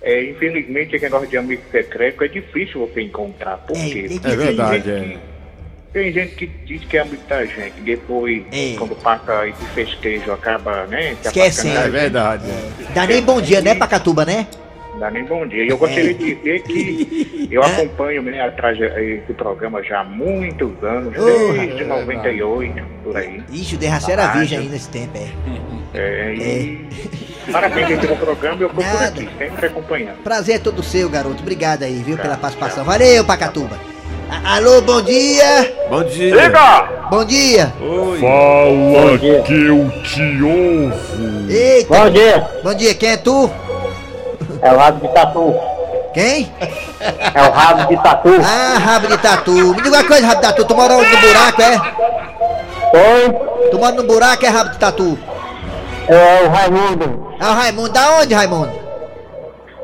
é, 0.05 0.29
infelizmente 0.29 0.95
esse 0.95 1.03
negócio 1.03 1.27
de 1.27 1.35
amigo 1.35 1.63
secreto 1.71 2.23
é 2.23 2.27
difícil 2.27 2.87
você 2.87 3.01
encontrar. 3.01 3.57
Por 3.57 3.73
quê? 3.73 4.05
é 4.05 4.13
Porque 4.13 4.27
É 4.27 4.35
verdade, 4.35 4.91
é. 4.91 5.17
Tem 5.95 6.11
gente 6.11 6.35
que 6.35 6.45
diz 6.65 6.83
que 6.83 6.97
é 6.97 7.05
muita 7.05 7.45
gente, 7.47 7.79
depois, 7.79 8.43
É. 8.51 8.75
quando 8.77 8.97
passa 8.97 9.47
esse 9.47 9.63
festejo, 9.73 10.29
acaba, 10.33 10.85
né? 10.87 11.15
afastando, 11.25 11.77
É 11.77 11.87
verdade. 11.89 12.43
Dá 12.93 13.07
nem 13.07 13.21
bom 13.23 13.39
dia, 13.39 13.61
né, 13.61 13.73
Pacatuba, 13.75 14.25
né? 14.25 14.45
Dá 14.99 15.09
nem 15.09 15.23
bom 15.23 15.47
dia. 15.47 15.63
E 15.63 15.69
eu 15.69 15.77
gostaria 15.77 16.13
de 16.13 16.35
dizer 16.35 16.63
que 16.63 17.47
eu 17.49 17.63
acompanho 17.63 18.21
né, 18.23 18.41
a 18.41 18.51
traje- 18.51 18.83
esse 18.83 19.33
programa 19.35 19.81
já 19.81 20.01
há 20.01 20.03
muitos 20.03 20.83
anos, 20.83 21.13
desde 21.13 21.85
98, 21.85 22.83
por 23.01 23.15
aí. 23.15 23.41
Ixi, 23.53 23.75
o 23.75 23.77
Derraci 23.77 24.11
era 24.11 24.27
virgem 24.33 24.59
aí 24.59 24.67
nesse 24.67 24.89
tempo, 24.89 25.17
é. 25.17 25.29
É, 25.97 26.35
e 26.35 26.89
parabéns 27.53 27.97
pelo 28.01 28.17
programa, 28.17 28.61
eu 28.61 28.69
Nada. 28.73 29.05
aqui, 29.07 29.29
sempre 29.37 29.67
acompanhando. 29.67 30.17
Prazer 30.23 30.55
é 30.55 30.59
todo 30.59 30.83
seu, 30.83 31.07
garoto. 31.09 31.41
Obrigado 31.41 31.83
aí, 31.83 32.03
viu, 32.05 32.17
pela 32.17 32.35
participação. 32.35 32.83
Valeu, 32.83 33.23
Pacatuba. 33.23 33.94
Alô, 34.29 34.81
bom 34.81 35.01
dia. 35.01 35.73
Bom 35.89 36.03
dia. 36.03 36.51
Bom 37.09 37.25
dia. 37.25 37.73
Oi. 37.81 38.19
Fala 38.19 39.17
que 39.17 39.27
eu 39.27 39.43
te 40.03 40.41
ouvo. 40.41 41.49
Eita. 41.49 41.95
Bom 41.95 42.09
dia, 42.09 42.49
Bom 42.63 42.73
dia, 42.73 42.93
quem 42.95 43.09
é 43.11 43.17
tu? 43.17 43.49
é 44.61 44.73
o 44.73 44.77
rabo 44.77 45.07
de 45.07 45.13
tatu. 45.13 45.55
Quem? 46.13 46.51
É 46.99 47.41
o 47.41 47.51
rabo 47.51 47.87
de 47.87 48.01
tatu. 48.01 48.29
Ah, 48.43 48.77
rabo 48.79 49.07
de 49.07 49.17
tatu. 49.17 49.51
Me 49.51 49.75
diga 49.81 49.89
uma 49.97 50.03
coisa, 50.03 50.25
rabo 50.27 50.41
de 50.41 50.47
tatu. 50.47 50.65
Tu 50.65 50.75
mora 50.75 50.93
onde 50.95 51.11
no 51.11 51.17
buraco, 51.21 51.61
é? 51.61 51.75
Oi, 52.97 53.69
Tu 53.71 53.77
mora 53.79 53.95
no 53.95 54.03
buraco, 54.03 54.45
é 54.45 54.49
rabo 54.49 54.69
de 54.71 54.77
tatu? 54.77 55.19
é 56.07 56.43
o 56.45 56.49
Raimundo. 56.49 57.27
Ah, 57.39 57.51
o 57.51 57.53
Raimundo. 57.55 57.89
Da 57.89 58.15
onde, 58.21 58.33
Raimundo? 58.33 58.84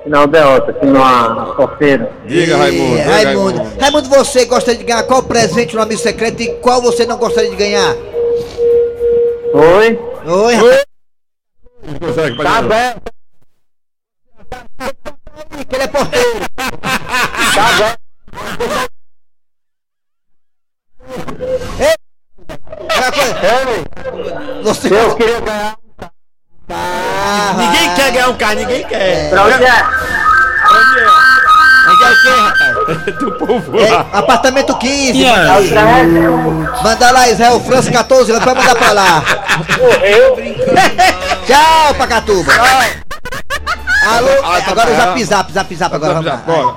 Não, 0.06 0.28
Delta, 0.28 0.72
aqui 0.72 0.86
numa 0.86 1.54
porteira. 1.56 2.12
Diga, 2.26 2.58
Raimundo. 2.58 2.98
Diga, 2.98 3.12
Raimundo. 3.12 3.62
Raimundo, 3.80 4.10
você 4.10 4.46
gostaria 4.46 4.80
de 4.80 4.84
ganhar 4.86 5.04
qual 5.04 5.22
presente 5.24 5.76
no 5.76 5.82
Amigo 5.82 6.00
Secreto 6.02 6.42
e 6.42 6.56
qual 6.56 6.82
você 6.82 7.06
não 7.06 7.18
gostaria 7.18 7.50
de 7.52 7.56
ganhar? 7.56 7.94
Oi, 9.54 10.00
Oi, 10.26 10.54
rapaz. 10.56 10.86
Consegue, 12.00 12.38
tá 12.44 12.62
bem, 12.62 12.96
Que 15.68 15.76
ele 15.76 15.84
é 15.84 15.88
porteiro. 15.88 16.40
tá 17.56 17.68
coisa- 17.78 17.98
Ei, 23.44 24.64
Você. 24.64 24.88
eu 24.94 25.16
queria 25.16 25.40
ganhar. 25.42 25.81
Ah, 26.74 27.54
Ninguém 27.58 27.94
quer 27.96 28.12
ganhar 28.12 28.30
um 28.30 28.36
carro, 28.36 28.56
ninguém 28.56 28.84
quer. 28.86 29.30
Pra 29.30 29.44
onde 29.46 29.64
é? 29.64 29.84
Onde 31.90 32.04
é 32.04 32.10
o 32.10 32.22
quê, 32.22 32.30
rapaz? 32.30 32.72
Do 33.20 33.32
povo 33.34 33.80
É, 33.80 33.90
apartamento 34.14 34.78
15. 34.78 35.26
É 35.26 35.58
o 35.58 35.64
Israel. 35.64 36.08
Manda 36.84 37.12
lá, 37.12 37.30
Israel 37.30 37.60
França 37.60 37.92
14 37.92 38.32
anos, 38.32 38.44
vai 38.46 38.56
mandar 38.56 38.76
pra 38.76 38.92
lá. 38.92 39.24
Eu? 40.04 40.36
Tchau, 41.46 41.94
Pacatuba. 41.98 42.52
Alô, 44.04 44.30
agora 44.44 44.92
o 44.92 44.96
zap 44.96 45.24
zap, 45.24 45.54
zap 45.54 45.76
zap 45.76 45.96
agora, 45.96 46.14
vamos 46.16 46.28
lá. 46.32 46.38
Bora. 46.38 46.76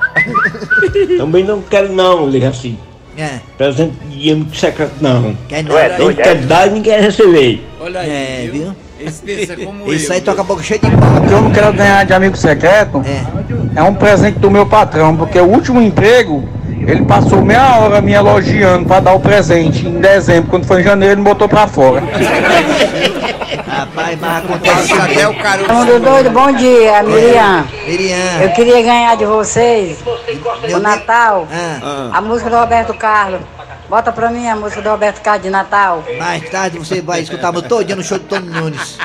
Também 1.18 1.44
não 1.44 1.62
quero 1.62 1.92
não, 1.92 2.28
liga 2.28 2.48
assim. 2.48 2.78
É, 3.16 3.38
Presente 3.56 3.94
de 4.08 4.32
amigo 4.32 4.54
secreto 4.56 4.94
não. 5.00 5.36
quer 5.48 5.60
é 5.60 5.62
não. 5.62 5.70
doido, 5.70 6.16
Quem 6.16 6.24
quer 6.24 6.34
dar 6.42 6.66
e 6.66 6.70
ninguém 6.70 6.94
quer 6.94 7.00
receber. 7.02 7.64
Olha 7.80 8.00
aí, 8.00 8.10
É, 8.10 8.48
viu? 8.50 8.76
Esse 9.06 9.22
pensa 9.22 9.56
como 9.56 9.92
Isso 9.92 10.10
eu. 10.10 10.14
aí 10.14 10.20
toca 10.20 10.40
a 10.40 10.44
boca 10.44 10.62
cheia 10.62 10.80
de 10.80 10.90
pau. 10.90 11.16
O 11.16 11.20
que 11.26 11.32
eu 11.32 11.40
não 11.42 11.50
quero 11.50 11.72
ganhar 11.72 12.04
de 12.04 12.12
amigo 12.12 12.36
secreto 12.36 13.02
É. 13.06 13.80
é 13.80 13.82
um 13.82 13.94
presente 13.94 14.38
do 14.38 14.50
meu 14.50 14.66
patrão, 14.66 15.16
porque 15.16 15.38
o 15.38 15.44
último 15.46 15.80
emprego, 15.82 16.48
ele 16.86 17.04
passou 17.04 17.42
meia 17.44 17.78
hora 17.78 18.00
me 18.00 18.12
elogiando 18.12 18.86
pra 18.86 19.00
dar 19.00 19.12
o 19.14 19.20
presente 19.20 19.86
em 19.86 20.00
dezembro, 20.00 20.50
quando 20.50 20.66
foi 20.66 20.80
em 20.80 20.84
janeiro, 20.84 21.14
ele 21.14 21.20
me 21.22 21.28
botou 21.28 21.48
pra 21.48 21.66
fora. 21.66 22.02
Rapaz, 23.66 24.18
mas 24.20 24.44
acontece 24.44 24.92
até 24.92 25.28
o. 25.28 25.32
Mundo 25.74 26.00
doido, 26.00 26.30
bom 26.30 26.52
dia, 26.52 27.02
Miriam. 27.02 27.64
Miriam. 27.86 28.42
Eu 28.42 28.50
queria 28.50 28.82
ganhar 28.82 29.16
de 29.16 29.24
vocês, 29.26 29.98
o 30.74 30.78
Natal, 30.78 31.46
Ah, 31.52 32.10
a 32.12 32.20
música 32.20 32.48
do 32.50 32.56
Roberto 32.56 32.94
Carlos. 32.94 33.40
Bota 33.94 34.10
pra 34.10 34.28
mim 34.28 34.44
a 34.48 34.56
música 34.56 34.82
do 34.82 34.90
Roberto 34.90 35.20
Carlos 35.22 35.44
de 35.44 35.50
Natal. 35.50 36.02
mais 36.18 36.50
tarde 36.50 36.80
você 36.80 37.00
vai 37.00 37.20
escutar 37.20 37.52
meu 37.52 37.62
todinho 37.62 37.98
no 37.98 38.02
show 38.02 38.18
do 38.18 38.24
Tony 38.24 38.50
Nunes. 38.50 38.98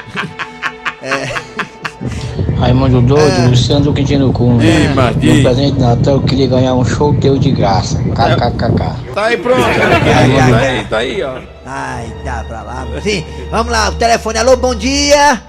Raimundo 2.58 3.00
doido, 3.00 3.50
Luciano 3.52 3.94
Quintino 3.94 4.34
Cunha. 4.34 4.66
Ih, 4.66 4.88
mas 4.96 5.16
No 5.16 5.44
presente 5.44 5.74
de 5.74 5.80
Natal 5.80 6.16
eu 6.16 6.22
queria 6.24 6.48
ganhar 6.48 6.74
um 6.74 6.84
show 6.84 7.14
teu 7.14 7.38
de 7.38 7.52
graça. 7.52 8.00
KKKK. 8.00 9.14
Tá 9.14 9.26
aí 9.26 9.38
pronto. 9.38 9.62
Tá 9.62 10.58
aí, 10.58 10.86
tá 10.86 10.98
aí, 10.98 11.22
ó. 11.22 11.38
Ai, 11.68 12.12
dá 12.26 12.44
pra 12.48 12.64
lá. 12.64 12.88
Sim, 13.04 13.24
vamos 13.52 13.72
lá, 13.72 13.90
o 13.90 13.92
telefone. 13.94 14.40
Alô, 14.40 14.58
bom 14.58 14.74
dia. 14.74 15.40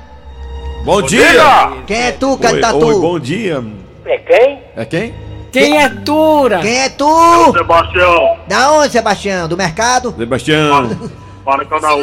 Bom 0.85 1.01
dia. 1.01 1.73
Quem 1.87 1.97
é 1.97 2.13
tu, 2.13 2.33
Oi, 2.33 2.39
Cantatu? 2.39 2.85
oi, 2.85 3.01
bom 3.01 3.19
dia. 3.19 3.65
É 4.05 4.19
quem? 4.19 4.59
É 4.77 4.85
quem? 4.85 5.30
Quem 5.53 5.79
é 5.79 5.89
Tura? 5.89 6.61
Quem 6.61 6.79
é 6.79 6.89
tu? 6.89 7.53
Sebastião, 7.53 8.39
Da 8.47 8.73
onde, 8.73 8.93
Sebastião? 8.93 9.49
Do 9.49 9.57
mercado? 9.57 10.15
Sebastião. 10.17 11.11
Maracanãú. 11.45 12.01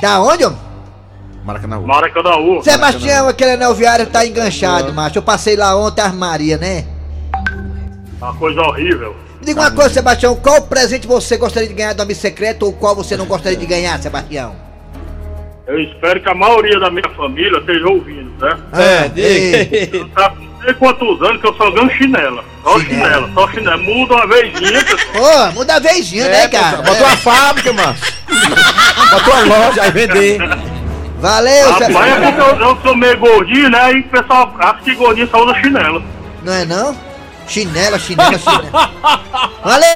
Da 0.00 0.20
onde, 0.20 0.44
homem? 0.44 0.58
Maracanã. 1.44 1.80
Maracanãú. 1.80 2.62
Sebastião, 2.62 3.28
aquele 3.28 3.52
anel 3.52 3.74
viário 3.74 4.06
tá 4.06 4.24
enganchado, 4.24 4.92
macho. 4.92 5.18
Eu 5.18 5.22
passei 5.22 5.56
lá 5.56 5.74
ontem, 5.76 6.02
as 6.02 6.14
Maria, 6.14 6.56
né? 6.56 6.84
Uma 8.20 8.34
coisa 8.34 8.60
horrível. 8.60 9.16
Me 9.40 9.46
diga 9.46 9.60
uma 9.60 9.70
coisa, 9.70 9.90
Sebastião, 9.90 10.36
qual 10.36 10.62
presente 10.62 11.06
você 11.06 11.36
gostaria 11.36 11.68
de 11.68 11.74
ganhar 11.74 11.94
do 11.94 12.02
amigo 12.02 12.20
secreto 12.20 12.64
ou 12.66 12.72
qual 12.72 12.94
você 12.94 13.16
não 13.16 13.26
gostaria 13.26 13.58
de 13.58 13.66
ganhar, 13.66 14.00
Sebastião? 14.00 14.54
Eu 15.66 15.80
espero 15.80 16.20
que 16.20 16.28
a 16.28 16.34
maioria 16.34 16.78
da 16.78 16.90
minha 16.90 17.08
família 17.16 17.58
esteja 17.58 17.86
ouvindo, 17.88 18.30
né? 18.38 18.58
É, 18.72 19.08
diga. 19.08 20.49
Não 20.60 20.64
sei 20.66 20.74
quantos 20.74 21.22
anos 21.22 21.40
que 21.40 21.46
eu 21.48 21.54
só 21.54 21.70
ganho 21.70 21.90
chinela. 21.96 22.44
Só 22.62 22.78
Chinela. 22.80 23.08
chinela, 23.08 23.30
só 23.34 23.48
chinela. 23.48 23.76
Muda 23.78 24.14
uma 24.14 24.26
vezinha. 24.26 24.84
Pô, 25.12 25.52
muda 25.54 25.74
a 25.76 25.78
vezinha, 25.78 26.28
né, 26.28 26.48
cara? 26.48 26.76
Botou 26.82 27.06
uma 27.06 27.16
fábrica, 27.16 27.72
macho. 27.72 28.12
Botou 29.10 29.34
uma 29.34 29.56
loja, 29.56 29.82
aí 29.82 29.90
vender. 29.90 30.38
Valeu, 31.18 31.70
Rapaz, 31.70 31.82
é 31.82 31.86
Sebastião. 31.86 32.32
porque 32.32 32.40
eu, 32.62 32.68
eu 32.68 32.78
sou 32.82 32.96
meio 32.96 33.18
gordinho, 33.18 33.70
né? 33.70 33.92
E 33.92 34.00
o 34.00 34.08
pessoal 34.08 34.54
acha 34.58 34.80
que 34.82 34.94
gordinho 34.94 35.28
só 35.30 35.42
usa 35.44 35.54
chinelo. 35.60 36.02
Não 36.42 36.52
é 36.52 36.64
não? 36.64 36.96
Chinela, 37.46 37.98
chinela, 37.98 38.38
chinela. 38.38 38.90
Valeu. 39.64 39.94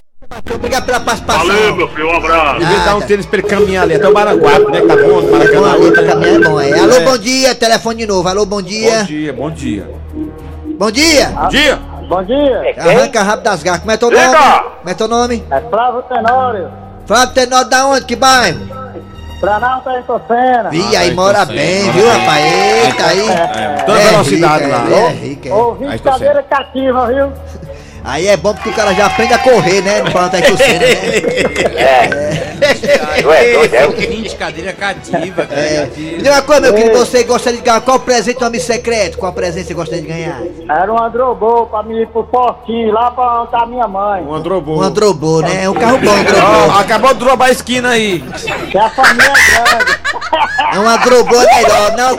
Obrigado 0.54 0.84
pela 0.86 1.00
participação. 1.00 1.46
Valeu, 1.46 1.76
meu 1.76 1.88
filho, 1.88 2.08
um 2.08 2.16
abraço. 2.16 2.58
Devia 2.58 2.78
dar 2.80 2.96
um 2.96 3.00
tênis 3.02 3.24
pra 3.26 3.38
ele 3.38 3.48
caminhar 3.48 3.84
ali 3.84 3.94
até 3.94 4.08
o 4.08 4.12
Maranguape, 4.12 4.70
né? 4.72 4.80
Que 4.80 4.86
tá 4.86 4.96
bom, 4.96 5.20
no 5.20 5.22
Bom, 5.22 5.30
Maracanã. 5.30 5.72
ali 5.74 5.92
pra 5.92 6.02
caminhar 6.04 6.34
é 6.34 6.38
bom, 6.40 6.60
é. 6.60 6.78
Alô, 6.80 6.92
É. 6.94 7.00
bom 7.04 7.18
dia, 7.18 7.54
telefone 7.54 7.98
de 8.00 8.06
novo. 8.06 8.28
Alô, 8.28 8.44
bom 8.44 8.56
Bom 8.56 8.62
dia. 8.62 9.04
dia, 9.04 9.32
bom 9.32 9.50
dia. 9.50 9.88
Bom 10.78 10.90
dia. 10.90 11.28
Bom 11.30 11.48
dia. 11.48 11.78
Bom 12.08 12.22
dia. 12.24 12.74
Arranca 12.78 13.22
rápido 13.22 13.44
das 13.44 13.62
garras. 13.62 13.80
Como 13.80 13.92
é 13.92 13.96
teu 13.96 14.10
Diga. 14.10 14.26
nome? 14.26 14.60
Como 14.78 14.88
é 14.90 14.94
teu 14.94 15.08
nome? 15.08 15.44
É 15.50 15.60
Flávio 15.60 16.02
Tenório. 16.02 16.70
Flávio 17.06 17.34
Tenório 17.34 17.68
da 17.70 17.86
onde? 17.86 18.04
Que 18.04 18.16
bairro? 18.16 18.60
Planalto 19.40 19.84
da 19.90 20.00
Itocena. 20.00 20.70
Ih, 20.72 20.96
aí 20.96 21.10
tá 21.10 21.16
mora 21.16 21.44
bem, 21.44 21.90
viu, 21.92 22.08
rapaz? 22.08 22.44
Eita, 22.44 23.06
aí. 23.06 23.28
É, 23.28 23.82
toda 23.84 24.00
É 24.00 24.04
velocidade 24.10 24.66
lá. 24.66 24.84
é, 24.90 24.94
é 24.94 25.48
é. 25.48 25.98
Tô 25.98 26.10
cadeira 26.10 26.42
cativa, 26.42 27.06
viu? 27.06 27.32
Aí 28.04 28.26
é 28.26 28.36
bom 28.36 28.52
porque 28.52 28.68
o 28.68 28.74
cara 28.74 28.92
já 28.92 29.06
aprende 29.06 29.32
a 29.32 29.38
correr, 29.38 29.80
né? 29.80 30.02
No 30.02 30.10
plano 30.12 30.30
da 30.30 30.38
Itucena, 30.38 30.78
né? 30.78 30.86
é 33.72 33.86
Ouvinte, 33.86 34.36
cadeira 34.36 34.74
cativa, 34.74 35.46
cara. 35.46 35.60
É. 35.60 35.86
Me 35.96 36.18
diga 36.18 36.32
uma 36.32 36.42
coisa, 36.42 36.60
meu 36.60 36.74
querido, 36.74 36.98
você 36.98 37.24
gostaria 37.24 37.58
de 37.58 37.64
ganhar 37.64 37.80
qual 37.80 37.98
presente 37.98 38.38
no 38.40 38.46
amigo 38.46 38.62
secreto? 38.62 39.16
Qual 39.16 39.32
presente 39.32 39.68
você 39.68 39.74
gostaria 39.74 40.02
de 40.02 40.08
ganhar? 40.08 40.42
Era 40.68 40.92
um 40.92 41.02
androbô 41.02 41.64
pra 41.66 41.82
mim 41.82 41.98
ir 41.98 42.06
pro 42.08 42.24
portinho, 42.24 42.92
lá 42.92 43.10
pra 43.10 43.42
onde 43.42 43.70
minha 43.70 43.88
mãe. 43.88 44.22
Um 44.22 44.34
androbô. 44.34 44.76
Um 44.76 44.82
androbô, 44.82 45.40
né? 45.40 45.64
É 45.64 45.70
um 45.70 45.74
carro 45.74 45.98
bom, 45.98 46.12
androbô. 46.12 46.78
acabou 46.78 47.14
de 47.14 47.20
drobar 47.20 47.48
a 47.48 47.52
esquina 47.52 47.90
aí. 47.90 48.22
Que 48.70 48.76
a 48.76 48.90
família 48.90 49.32
é 49.32 49.78
grande. 49.78 50.03
É 50.72 50.78
um 50.78 50.88
androbô 50.88 51.36
é 51.40 51.54
melhor. 51.56 51.92
Não, 51.96 52.10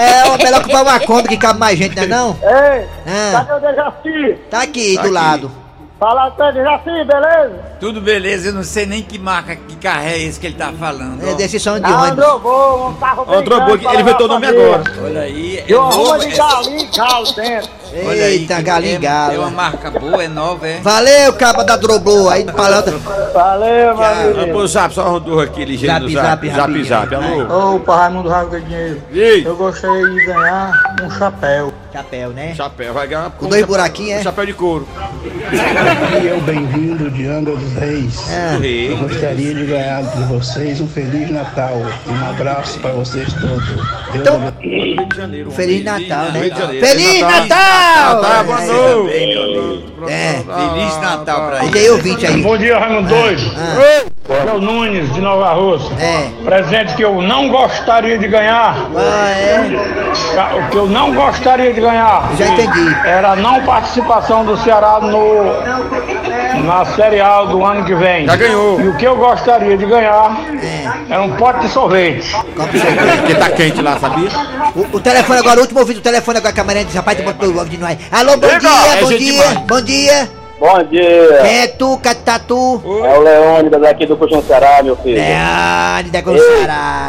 é 0.00 0.38
melhor 0.44 0.62
comprar 0.62 0.82
uma 0.82 1.00
Kombi 1.00 1.28
que 1.28 1.36
cabe 1.36 1.58
mais 1.58 1.78
gente, 1.78 1.94
não 1.96 2.02
é 2.02 2.06
não? 2.06 2.36
Ei, 2.42 2.88
Ah, 3.06 3.32
cadê 3.32 3.52
o 3.52 3.60
Dejaci? 3.60 4.38
tá 4.50 4.62
aqui, 4.62 4.94
Tá 4.96 5.02
do 5.02 5.06
aqui. 5.06 5.14
lado. 5.14 5.59
Fala, 6.00 6.28
Antônio 6.28 6.64
Jaci, 6.64 7.04
beleza? 7.04 7.60
Tudo 7.78 8.00
beleza, 8.00 8.48
eu 8.48 8.54
não 8.54 8.62
sei 8.62 8.86
nem 8.86 9.02
que 9.02 9.18
marca, 9.18 9.54
que 9.54 9.76
carro 9.76 10.06
é 10.08 10.18
esse 10.18 10.40
que 10.40 10.46
ele 10.46 10.54
tá 10.56 10.72
falando. 10.72 11.22
É 11.22 11.34
decisão 11.34 11.78
de 11.78 11.84
ônibus. 11.84 12.08
Androvô, 12.12 12.88
um 12.88 12.94
carro 12.94 13.26
bem 13.26 13.44
grande 13.44 13.86
ele 13.86 14.00
inventou 14.00 14.24
o 14.24 14.28
nome 14.30 14.46
agora. 14.46 14.82
Olha 15.04 15.20
aí, 15.20 15.62
E 15.68 15.74
uma 15.74 15.84
novo, 15.84 16.04
ruma 16.04 16.18
de 16.20 16.26
é- 16.32 16.36
galinha 16.38 16.78
e 16.90 16.96
galo 16.96 17.32
dentro. 17.34 17.70
Olha 18.06 18.24
aí, 18.24 18.32
Eita, 18.38 18.56
que 18.56 18.62
galinha 18.62 18.92
e 18.92 18.96
é- 18.96 18.98
galo. 18.98 19.34
É 19.34 19.38
uma 19.40 19.50
marca 19.50 19.90
boa, 19.90 20.24
é 20.24 20.28
nova, 20.28 20.66
é? 20.66 20.80
Valeu, 20.80 21.32
caba 21.34 21.64
da 21.64 21.76
Drobô 21.76 22.30
aí 22.30 22.44
de 22.44 22.52
palanta. 22.52 22.92
Valeu, 23.34 24.02
amigo. 24.02 24.52
pô, 24.52 24.66
zap, 24.66 24.94
só 24.94 25.02
rodou 25.06 25.38
aqui 25.40 25.66
ligeiro 25.66 25.92
Zap, 25.94 26.02
no 26.06 26.10
zap. 26.10 26.48
zap, 26.48 26.82
Zap, 26.82 26.84
zap, 27.10 27.14
alô. 27.14 27.74
Opa, 27.76 27.96
Raimundo 27.96 28.28
Raga 28.30 28.58
Dinheiro. 28.58 29.02
Ei, 29.12 29.46
Eu 29.46 29.54
gostaria 29.54 30.08
de 30.08 30.24
ganhar 30.24 30.72
um 31.02 31.10
chapéu. 31.10 31.74
Chapéu, 31.92 32.30
né? 32.30 32.54
chapéu, 32.54 32.94
vai 32.94 33.06
ganhar 33.08 33.30
Com 33.32 33.48
dois 33.48 33.64
buraquinhos, 33.66 34.20
é? 34.20 34.22
Chapéu 34.22 34.46
de 34.46 34.52
couro. 34.52 34.86
E 36.22 36.26
eu, 36.26 36.40
bem-vindo 36.42 37.10
de 37.10 37.26
Angra 37.26 37.56
dos 37.56 37.72
Reis. 37.72 38.30
É. 38.30 38.56
Rei. 38.58 38.92
Eu 38.92 38.96
gostaria 38.98 39.52
de 39.54 39.66
ganhar 39.66 40.02
de 40.02 40.22
vocês 40.24 40.80
um 40.80 40.86
Feliz 40.86 41.28
Natal. 41.30 41.74
Um 42.06 42.30
abraço 42.30 42.78
para 42.78 42.92
vocês 42.92 43.32
todos. 43.34 43.68
Então. 44.14 44.40
Rio 44.60 45.04
de 45.08 45.16
Janeiro. 45.16 45.50
Feliz 45.50 45.84
Natal, 45.84 46.30
né? 46.30 46.50
Feliz 46.80 47.20
Natal. 47.20 47.40
Natal! 47.40 48.22
Natal, 48.22 48.44
boa 48.44 48.62
É, 48.62 48.66
noite. 48.66 49.89
É. 50.08 50.42
Feliz 50.44 50.96
Natal 51.00 51.48
pra 51.48 51.64
E 51.64 51.68
ele. 51.68 51.78
aí, 51.78 51.90
ouvinte 51.90 52.26
aí. 52.26 52.42
Bom 52.42 52.56
dia, 52.56 52.78
Raimundo 52.78 53.08
2. 53.08 53.40
João 54.44 54.60
Nunes, 54.60 55.12
de 55.12 55.20
Nova 55.20 55.52
Rússia. 55.52 55.92
É. 55.98 56.28
Presente 56.44 56.94
que 56.94 57.02
eu 57.02 57.20
não 57.20 57.48
gostaria 57.48 58.16
de 58.16 58.28
ganhar. 58.28 58.76
Ah, 58.96 59.30
é. 59.30 60.56
O 60.56 60.70
que 60.70 60.76
eu 60.76 60.86
não 60.86 61.12
gostaria 61.12 61.72
de 61.72 61.80
ganhar. 61.80 62.30
Já 62.38 62.46
entendi. 62.46 62.96
Era 63.04 63.32
a 63.32 63.36
não 63.36 63.60
participação 63.62 64.44
do 64.44 64.56
Ceará 64.58 65.00
no 65.00 65.50
na 66.64 66.84
Série 66.84 67.20
A 67.20 67.42
do 67.42 67.64
ano 67.64 67.84
que 67.84 67.94
vem. 67.94 68.26
Já 68.26 68.36
ganhou. 68.36 68.80
E 68.80 68.88
o 68.88 68.96
que 68.96 69.04
eu 69.06 69.16
gostaria 69.16 69.76
de 69.76 69.86
ganhar 69.86 70.36
era 71.08 71.22
um 71.22 71.30
pote 71.36 71.60
de 71.60 71.68
sorvete. 71.68 72.36
Porque 72.54 73.34
tá 73.34 73.50
quente 73.50 73.82
lá, 73.82 73.98
sabia? 73.98 74.28
O, 74.74 74.96
o 74.96 75.00
telefone 75.00 75.38
agora, 75.40 75.58
o 75.58 75.62
último 75.62 75.80
ouvido, 75.80 75.98
o 75.98 76.02
telefone 76.02 76.38
agora 76.38 76.52
que 76.52 76.60
a 76.60 76.64
Mariana 76.64 76.84
disse, 76.86 76.96
rapaz, 76.98 77.16
tem 77.16 77.24
muito 77.26 77.44
logo 77.46 77.68
de 77.68 77.78
nós. 77.78 77.98
Alô, 78.12 78.36
bom 78.36 78.46
dia, 78.58 78.68
é 78.94 79.00
bom 79.00 79.08
gente 79.08 79.24
dia, 79.24 79.62
bom 79.66 79.80
dia. 79.80 79.89
Bom 80.60 80.82
dia. 80.84 81.38
Quem 81.42 81.58
é 81.62 81.66
tu, 81.66 81.98
Catatu? 81.98 82.82
É 83.02 83.18
o 83.18 83.20
Leônidas 83.22 83.82
aqui 83.82 84.04
do 84.04 84.14
Puxão 84.14 84.42
Ceará, 84.42 84.82
meu 84.82 84.94
filho. 84.94 85.16
Leone 85.16 86.10
da 86.10 86.20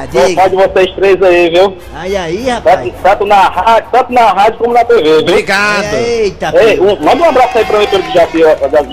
Vou 0.10 0.28
diga. 0.28 0.36
falar 0.36 0.48
de 0.48 0.56
vocês 0.56 0.96
três 0.96 1.22
aí, 1.22 1.50
viu? 1.50 1.78
Aí, 1.94 2.16
aí, 2.16 2.50
rapaz. 2.50 2.80
Tanto, 2.80 2.96
tanto 3.04 3.26
na 3.26 3.42
rádio, 3.42 3.90
tanto 3.92 4.14
na 4.14 4.32
rádio 4.32 4.58
como 4.58 4.74
na 4.74 4.86
TV, 4.86 5.04
viu? 5.04 5.20
Obrigado. 5.20 5.94
Eita, 5.94 6.54
Ei, 6.56 6.80
um, 6.80 6.96
manda 7.04 7.22
um 7.24 7.30
abraço 7.30 7.58
aí 7.58 7.66
pra 7.66 7.80
mim 7.80 7.88
pelo 7.88 8.04
Jaci, 8.14 8.40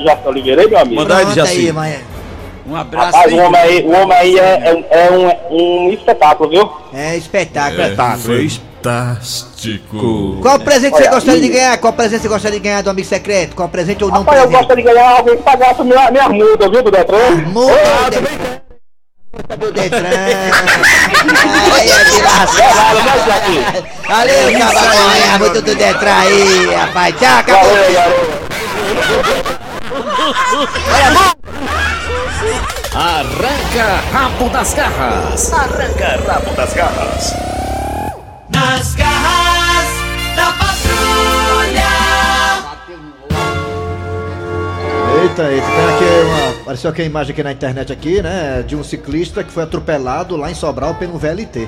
Jaci 0.04 0.26
Oliveira 0.28 0.62
aí, 0.62 0.68
meu 0.68 0.78
amigo. 0.78 1.00
Manda 1.02 1.16
aí, 1.16 1.34
Jaci. 1.34 1.66
aí, 1.66 1.72
mãe. 1.72 1.98
Um 2.68 2.76
abraço 2.76 3.16
Rapaz, 3.16 3.32
aí. 3.32 3.38
o 3.38 3.42
homem 3.42 3.60
aí, 3.60 3.86
o 3.86 3.90
homem 3.92 4.18
aí 4.18 4.38
é, 4.38 4.84
é, 4.90 5.06
é 5.06 5.10
um, 5.50 5.86
um 5.86 5.92
espetáculo, 5.92 6.50
viu? 6.50 6.70
É 6.92 7.16
espetáculo. 7.16 7.80
Espetáculo. 7.80 8.48
Fantástico. 8.88 10.38
Qual 10.40 10.58
presente 10.60 10.92
você 10.92 11.02
Olha, 11.02 11.10
gostaria 11.10 11.40
de 11.42 11.48
ganhar? 11.50 11.76
Qual 11.76 11.92
presente 11.92 12.22
você 12.22 12.28
gostaria 12.28 12.58
de 12.58 12.64
ganhar 12.64 12.82
do 12.82 12.88
amigo 12.88 13.06
secreto? 13.06 13.54
Qual 13.54 13.68
presente 13.68 14.02
ou 14.02 14.10
não 14.10 14.20
Rapaz, 14.20 14.38
eu 14.38 14.48
presente? 14.48 14.66
gosto 14.66 14.76
de 14.76 14.82
ganhar 14.82 15.10
alguém 15.18 15.36
que 15.36 15.42
pagasse 15.42 15.82
minha, 15.82 16.10
minha 16.10 16.28
multa, 16.30 16.70
viu, 16.70 16.82
do 16.82 16.90
Detran? 16.90 17.30
Multa 17.48 18.10
do 18.10 18.20
Detran. 18.22 18.60
Multa 19.34 19.56
do 19.58 19.72
Detran. 19.72 20.00
Ai, 21.70 21.90
é 21.90 22.04
de 22.04 22.22
lascar. 22.22 22.94
Valeu, 24.08 24.58
cabagonha. 24.58 25.34
A 25.34 25.38
multa 25.38 25.60
do 25.60 25.74
Detran 25.74 26.14
aí, 26.14 26.74
rapaz. 26.74 27.14
Tchau, 27.18 27.38
acabou. 27.38 27.68
Valeu, 27.68 27.92
garoto. 27.92 28.38
Arranca 32.94 34.00
rabo 34.12 34.48
das 34.48 34.72
garras. 34.72 35.52
Arranca 35.52 36.20
rabo 36.26 36.50
das 36.56 36.72
garras. 36.72 37.57
Nas 38.68 38.94
garras 38.94 39.88
da 40.36 40.52
patrulha. 40.52 41.88
Eita, 45.22 45.42
eita, 45.44 45.66
tem 45.66 45.86
aqui 45.86 46.04
uma. 46.26 46.60
Apareceu 46.60 46.90
aqui 46.90 47.00
a 47.00 47.04
imagem 47.06 47.32
aqui 47.32 47.42
na 47.42 47.52
internet 47.52 47.90
aqui, 47.90 48.20
né? 48.20 48.62
De 48.62 48.76
um 48.76 48.84
ciclista 48.84 49.42
que 49.42 49.50
foi 49.50 49.62
atropelado 49.62 50.36
lá 50.36 50.50
em 50.50 50.54
Sobral 50.54 50.96
pelo 50.96 51.16
VLT. 51.18 51.66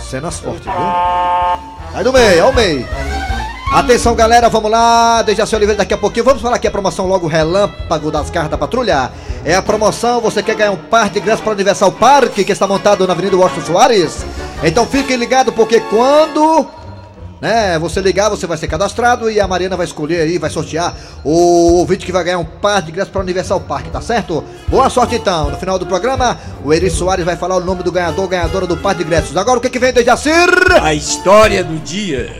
Cenas 0.00 0.40
fortes, 0.40 0.64
viu? 0.64 0.72
Aí 0.72 2.02
do 2.02 2.14
meio, 2.14 2.44
ao 2.44 2.52
meio. 2.54 2.88
Atenção 3.74 4.14
galera, 4.14 4.48
vamos 4.48 4.70
lá, 4.70 5.20
Dejaci 5.20 5.54
Oliveira 5.54 5.78
daqui 5.78 5.92
a 5.92 5.98
pouquinho. 5.98 6.24
Vamos 6.24 6.40
falar 6.40 6.56
aqui 6.56 6.66
a 6.66 6.70
promoção 6.70 7.06
logo 7.06 7.26
relâmpago 7.26 8.10
das 8.10 8.30
cartas 8.30 8.52
da 8.52 8.58
patrulha. 8.58 9.10
É 9.44 9.54
a 9.54 9.60
promoção, 9.60 10.18
você 10.18 10.42
quer 10.42 10.56
ganhar 10.56 10.70
um 10.70 10.76
par 10.76 11.10
de 11.10 11.18
ingressos 11.18 11.42
para 11.42 11.50
o 11.50 11.54
Universal 11.54 11.92
Park, 11.92 12.32
que 12.32 12.52
está 12.52 12.66
montado 12.66 13.06
na 13.06 13.12
Avenida 13.12 13.36
Washington 13.36 13.66
Soares? 13.66 14.24
Então 14.62 14.86
fique 14.86 15.16
ligado, 15.16 15.52
porque 15.52 15.80
quando 15.80 16.66
né? 17.42 17.76
Você 17.80 18.00
ligar, 18.00 18.28
você 18.28 18.46
vai 18.46 18.56
ser 18.56 18.68
cadastrado 18.68 19.28
e 19.28 19.40
a 19.40 19.48
Mariana 19.48 19.76
vai 19.76 19.84
escolher 19.84 20.20
aí, 20.20 20.38
vai 20.38 20.48
sortear 20.48 20.94
o 21.24 21.78
ouvinte 21.78 22.06
que 22.06 22.12
vai 22.12 22.22
ganhar 22.22 22.38
um 22.38 22.44
par 22.44 22.80
de 22.80 22.92
ingressos 22.92 23.10
para 23.10 23.18
o 23.18 23.24
Universal 23.24 23.60
Park, 23.62 23.88
tá 23.88 24.00
certo? 24.00 24.44
Boa 24.68 24.88
sorte 24.88 25.16
então. 25.16 25.50
No 25.50 25.56
final 25.56 25.76
do 25.76 25.84
programa, 25.84 26.38
o 26.64 26.72
Eri 26.72 26.88
Soares 26.88 27.24
vai 27.24 27.34
falar 27.34 27.56
o 27.56 27.60
nome 27.60 27.82
do 27.82 27.90
ganhador, 27.90 28.28
ganhadora 28.28 28.64
do 28.64 28.76
par 28.76 28.94
de 28.94 29.02
ingressos. 29.02 29.36
Agora 29.36 29.58
o 29.58 29.60
que 29.60 29.68
que 29.68 29.80
vem, 29.80 29.92
Dejacir? 29.92 30.48
A 30.80 30.94
história 30.94 31.64
do 31.64 31.80
dia. 31.80 32.30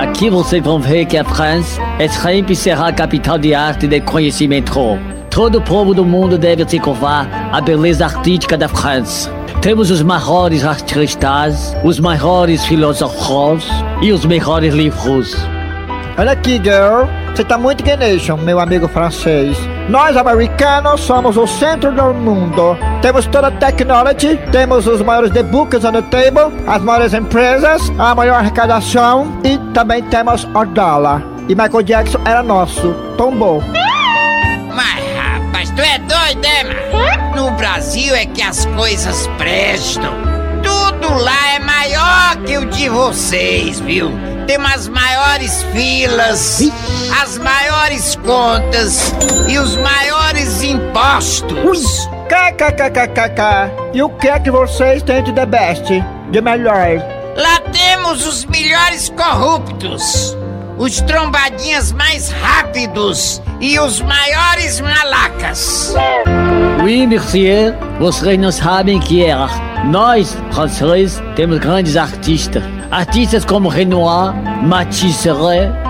Aqui 0.00 0.30
vocês 0.30 0.64
vão 0.64 0.80
ver 0.80 1.04
que 1.04 1.18
a 1.18 1.24
França 1.24 1.78
é 1.98 2.08
sempre 2.08 2.56
será 2.56 2.88
a 2.88 2.92
capital 2.92 3.36
de 3.36 3.54
arte 3.54 3.84
e 3.84 3.88
de 3.88 4.00
conhecimento. 4.00 4.98
Todo 5.28 5.60
povo 5.60 5.92
do 5.92 6.06
mundo 6.06 6.38
deve 6.38 6.66
se 6.66 6.80
curvar 6.80 7.28
à 7.52 7.60
beleza 7.60 8.06
artística 8.06 8.56
da 8.56 8.66
França. 8.66 9.35
Temos 9.60 9.90
os 9.90 10.02
maiores 10.02 10.64
artistas, 10.64 11.76
os 11.82 11.98
maiores 11.98 12.64
filósofos 12.64 13.66
e 14.00 14.12
os 14.12 14.24
melhores 14.24 14.72
livros. 14.72 15.36
Olha 16.18 16.32
aqui, 16.32 16.60
girl. 16.62 17.04
Você 17.34 17.44
tá 17.44 17.58
muito 17.58 17.84
Ganation, 17.84 18.38
meu 18.38 18.58
amigo 18.58 18.88
francês. 18.88 19.58
Nós, 19.90 20.16
americanos, 20.16 21.02
somos 21.02 21.36
o 21.36 21.46
centro 21.46 21.92
do 21.92 22.14
mundo. 22.14 22.76
Temos 23.02 23.26
toda 23.26 23.48
a 23.48 23.50
technology, 23.50 24.38
temos 24.50 24.86
os 24.86 25.02
maiores 25.02 25.30
the 25.32 25.42
books 25.42 25.84
on 25.84 25.92
the 25.92 26.02
table, 26.02 26.56
as 26.66 26.80
maiores 26.80 27.12
empresas, 27.12 27.92
a 27.98 28.14
maior 28.14 28.36
arrecadação 28.36 29.38
e 29.44 29.58
também 29.74 30.02
temos 30.04 30.44
o 30.44 30.64
dólar. 30.64 31.22
E 31.48 31.54
Michael 31.54 31.82
Jackson 31.82 32.20
era 32.24 32.42
nosso. 32.42 32.94
Tombou. 33.18 33.62
Tu 35.76 35.82
é 35.82 35.98
doido, 35.98 36.44
é, 36.44 36.64
mano? 36.64 37.36
No 37.36 37.50
Brasil 37.52 38.14
é 38.14 38.24
que 38.24 38.42
as 38.42 38.64
coisas 38.64 39.26
prestam. 39.38 40.14
Tudo 40.62 41.12
lá 41.22 41.54
é 41.54 41.58
maior 41.58 42.36
que 42.46 42.56
o 42.56 42.64
de 42.64 42.88
vocês, 42.88 43.78
viu? 43.80 44.10
Tem 44.46 44.56
as 44.56 44.88
maiores 44.88 45.62
filas, 45.74 46.62
as 47.22 47.36
maiores 47.36 48.16
contas 48.16 49.12
e 49.48 49.58
os 49.58 49.76
maiores 49.76 50.62
impostos. 50.62 52.08
KKKKKK. 52.28 53.92
E 53.92 54.02
o 54.02 54.08
que 54.08 54.28
é 54.28 54.40
que 54.40 54.50
vocês 54.50 55.02
têm 55.02 55.22
de 55.22 55.32
the 55.32 55.44
best? 55.44 55.84
De 56.30 56.40
melhor? 56.40 57.02
Lá 57.36 57.60
temos 57.70 58.26
os 58.26 58.46
melhores 58.46 59.10
corruptos, 59.10 60.36
os 60.78 61.00
trombadinhas 61.02 61.92
mais 61.92 62.30
rápidos 62.30 63.42
e 63.60 63.78
os 63.78 64.00
maiores 64.00 64.80
malacas. 64.80 65.94
Oui, 66.82 67.06
monsieur, 67.06 67.74
vocês 67.98 68.38
não 68.38 68.52
sabem 68.52 69.00
que 69.00 69.24
é. 69.24 69.34
Nós, 69.86 70.36
franceses, 70.52 71.22
temos 71.34 71.58
grandes 71.58 71.96
artistas. 71.96 72.62
Artistas 72.90 73.44
como 73.44 73.68
Renoir, 73.68 74.34
Matisse, 74.62 75.28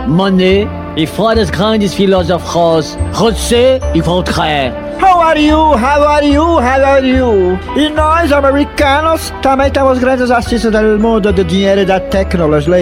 Monet 0.07 0.69
e 0.97 1.07
fora 1.07 1.43
os 1.43 1.51
grandes 1.51 1.93
filósofos 1.93 2.97
Rousseau 3.13 3.81
e 3.95 4.01
Voltaire. 4.01 4.86
How 5.01 5.21
are 5.21 5.39
you? 5.39 5.77
How 5.77 6.03
are 6.03 6.27
you? 6.27 6.43
How 6.43 6.85
are 6.85 7.07
you? 7.07 7.59
E 7.77 7.89
nós, 7.91 8.33
americanos, 8.33 9.33
também 9.43 9.71
temos 9.71 9.99
grandes 9.99 10.31
artistas 10.31 10.73
do 10.73 10.99
mundo 10.99 11.33
do 11.33 11.45
dinheiro 11.45 11.83
e 11.83 11.85
da 11.85 12.01
technologia. 12.01 12.75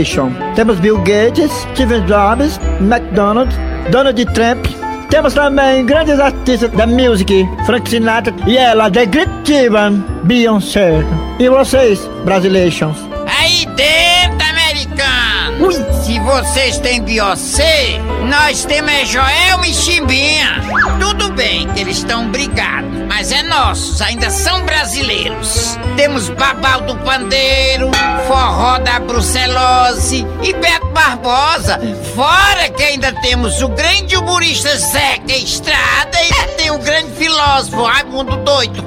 Temos 0.54 0.78
Bill 0.78 0.98
Gates, 0.98 1.50
Steve 1.72 2.00
Jobs, 2.02 2.60
McDonald's, 2.80 3.56
Donald 3.90 4.24
Trump. 4.26 4.66
Temos 5.10 5.34
também 5.34 5.84
grandes 5.86 6.18
artistas 6.18 6.70
da 6.70 6.86
music, 6.86 7.48
Frank 7.66 7.88
Sinatra 7.88 8.34
e 8.46 8.56
ela, 8.56 8.90
The 8.90 9.06
Great 9.06 9.30
Divan, 9.44 10.04
Beyoncé. 10.24 11.04
E 11.38 11.48
vocês, 11.48 12.00
brasileiros? 12.24 12.80
Aí 13.26 13.66
dentro, 13.76 14.46
americano! 14.50 15.72
Se 16.02 16.18
vocês 16.20 16.78
têm 16.78 17.02
Beyoncé, 17.02 18.00
nós 18.24 18.64
temos 18.64 18.90
é 18.90 19.04
Joel 19.04 19.64
e 19.64 19.74
Chimbinha. 19.74 20.62
Tudo 20.98 21.32
bem 21.32 21.68
que 21.68 21.80
eles 21.80 21.98
estão 21.98 22.28
brigados, 22.28 22.90
mas 23.08 23.30
é 23.30 23.42
nossos, 23.42 24.00
ainda 24.00 24.30
são 24.30 24.64
brasileiros. 24.64 25.78
Temos 25.96 26.28
Babal 26.30 26.82
do 26.82 26.96
Pandeiro, 26.96 27.90
Forró 28.26 28.78
da 28.78 28.98
Brucelose 29.00 30.26
e 30.42 30.52
Beto 30.54 30.86
Barbosa. 30.88 31.78
Fora 32.14 32.68
que 32.70 32.82
ainda 32.82 33.12
temos 33.20 33.60
o 33.62 33.68
grande 33.68 34.16
humorista 34.16 34.76
Zeca 34.76 35.36
Estrada 35.36 36.18
e 36.22 36.56
tem 36.56 36.70
o 36.70 36.78
grande 36.78 37.10
filósofo 37.12 37.82
Raimundo 37.82 38.36
Doido. 38.38 38.84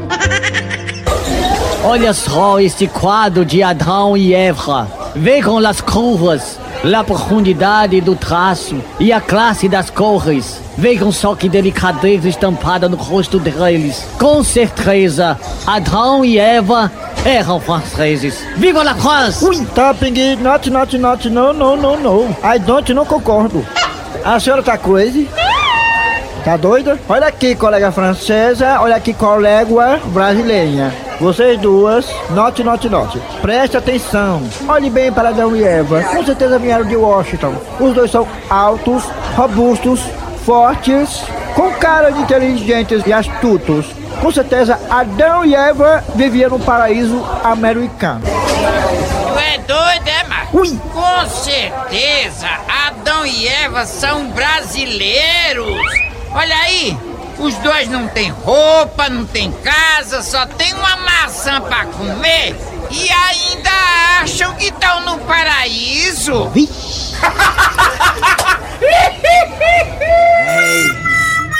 Olha 1.84 2.14
só 2.14 2.60
este 2.60 2.88
quadro 2.88 3.46
de 3.46 3.62
Adão 3.62 4.18
e 4.18 4.34
Eva. 4.34 4.88
Vejam 5.16 5.58
as 5.60 5.80
curvas, 5.80 6.60
a 6.96 7.04
profundidade 7.04 8.00
do 8.02 8.16
traço 8.16 8.82
e 9.00 9.12
a 9.12 9.20
classe 9.20 9.68
das 9.68 9.90
cores. 9.90 10.62
Vejam 10.78 11.12
só 11.12 11.36
que 11.36 11.50
delicadeza 11.50 12.30
estampada 12.30 12.88
no 12.88 12.96
rosto 12.96 13.40
deles. 13.40 14.06
Com 14.20 14.44
certeza, 14.44 15.38
Adão 15.66 16.24
e 16.24 16.38
Eva 16.38 16.92
eram 17.26 17.60
franceses. 17.60 18.44
Viva 18.58 18.84
la 18.84 18.96
France! 18.96 19.44
Ui, 19.44 19.66
tá, 19.68 19.94
Pinguim, 19.94 20.36
not, 20.36 20.70
not, 20.70 20.98
not, 20.98 21.30
no, 21.30 21.54
no, 21.54 21.76
no, 21.76 21.98
no. 21.98 22.30
I 22.44 22.60
don't, 22.60 22.94
não 22.94 23.06
concordo. 23.06 23.66
A 24.24 24.40
senhora 24.40 24.62
tá 24.62 24.78
crazy? 24.78 25.28
Tá 26.44 26.56
doida? 26.56 27.00
Olha 27.10 27.28
aqui, 27.28 27.56
colega 27.56 27.92
francesa, 27.92 28.80
olha 28.80 28.96
aqui, 28.96 29.14
colega 29.14 30.00
brasileira. 30.06 31.07
Vocês 31.20 31.60
duas, 31.60 32.08
note, 32.30 32.64
note, 32.64 32.88
note. 32.88 33.20
Preste 33.42 33.76
atenção. 33.76 34.48
Olhe 34.68 34.88
bem 34.88 35.12
para 35.12 35.30
Adão 35.30 35.56
e 35.56 35.64
Eva. 35.64 36.04
Com 36.04 36.24
certeza 36.24 36.60
vieram 36.60 36.86
de 36.86 36.96
Washington. 36.96 37.56
Os 37.80 37.94
dois 37.94 38.12
são 38.12 38.28
altos, 38.48 39.04
robustos, 39.36 40.00
fortes, 40.46 41.24
com 41.56 41.72
cara 41.74 42.12
de 42.12 42.22
inteligentes 42.22 43.02
e 43.08 43.12
astutos. 43.12 43.88
Com 44.22 44.32
certeza, 44.32 44.80
Adão 44.92 45.44
e 45.44 45.56
Eva 45.56 46.04
viviam 46.16 46.52
no 46.52 46.60
paraíso 46.60 47.24
americano. 47.44 48.22
Tu 48.24 49.40
é 49.40 49.58
doido, 49.58 50.08
é, 50.08 50.24
Marcos? 50.28 50.72
Com 50.94 51.30
certeza, 51.30 52.48
Adão 52.88 53.26
e 53.26 53.48
Eva 53.48 53.86
são 53.88 54.28
brasileiros. 54.28 55.82
Olha 56.32 56.56
aí, 56.58 56.98
os 57.40 57.54
dois 57.56 57.88
não 57.90 58.08
têm 58.08 58.30
roupa, 58.30 59.10
não 59.10 59.26
têm 59.26 59.52
casa, 59.52 60.22
só 60.22 60.46
tem 60.46 60.74
uma 60.74 60.96
maçã 60.98 61.62
pra 61.62 61.86
comer 61.86 62.56
e 62.90 63.10
ainda 63.10 63.70
acham 64.22 64.54
que 64.56 64.66
estão 64.68 65.02
no 65.02 65.18
paraíso. 65.20 66.52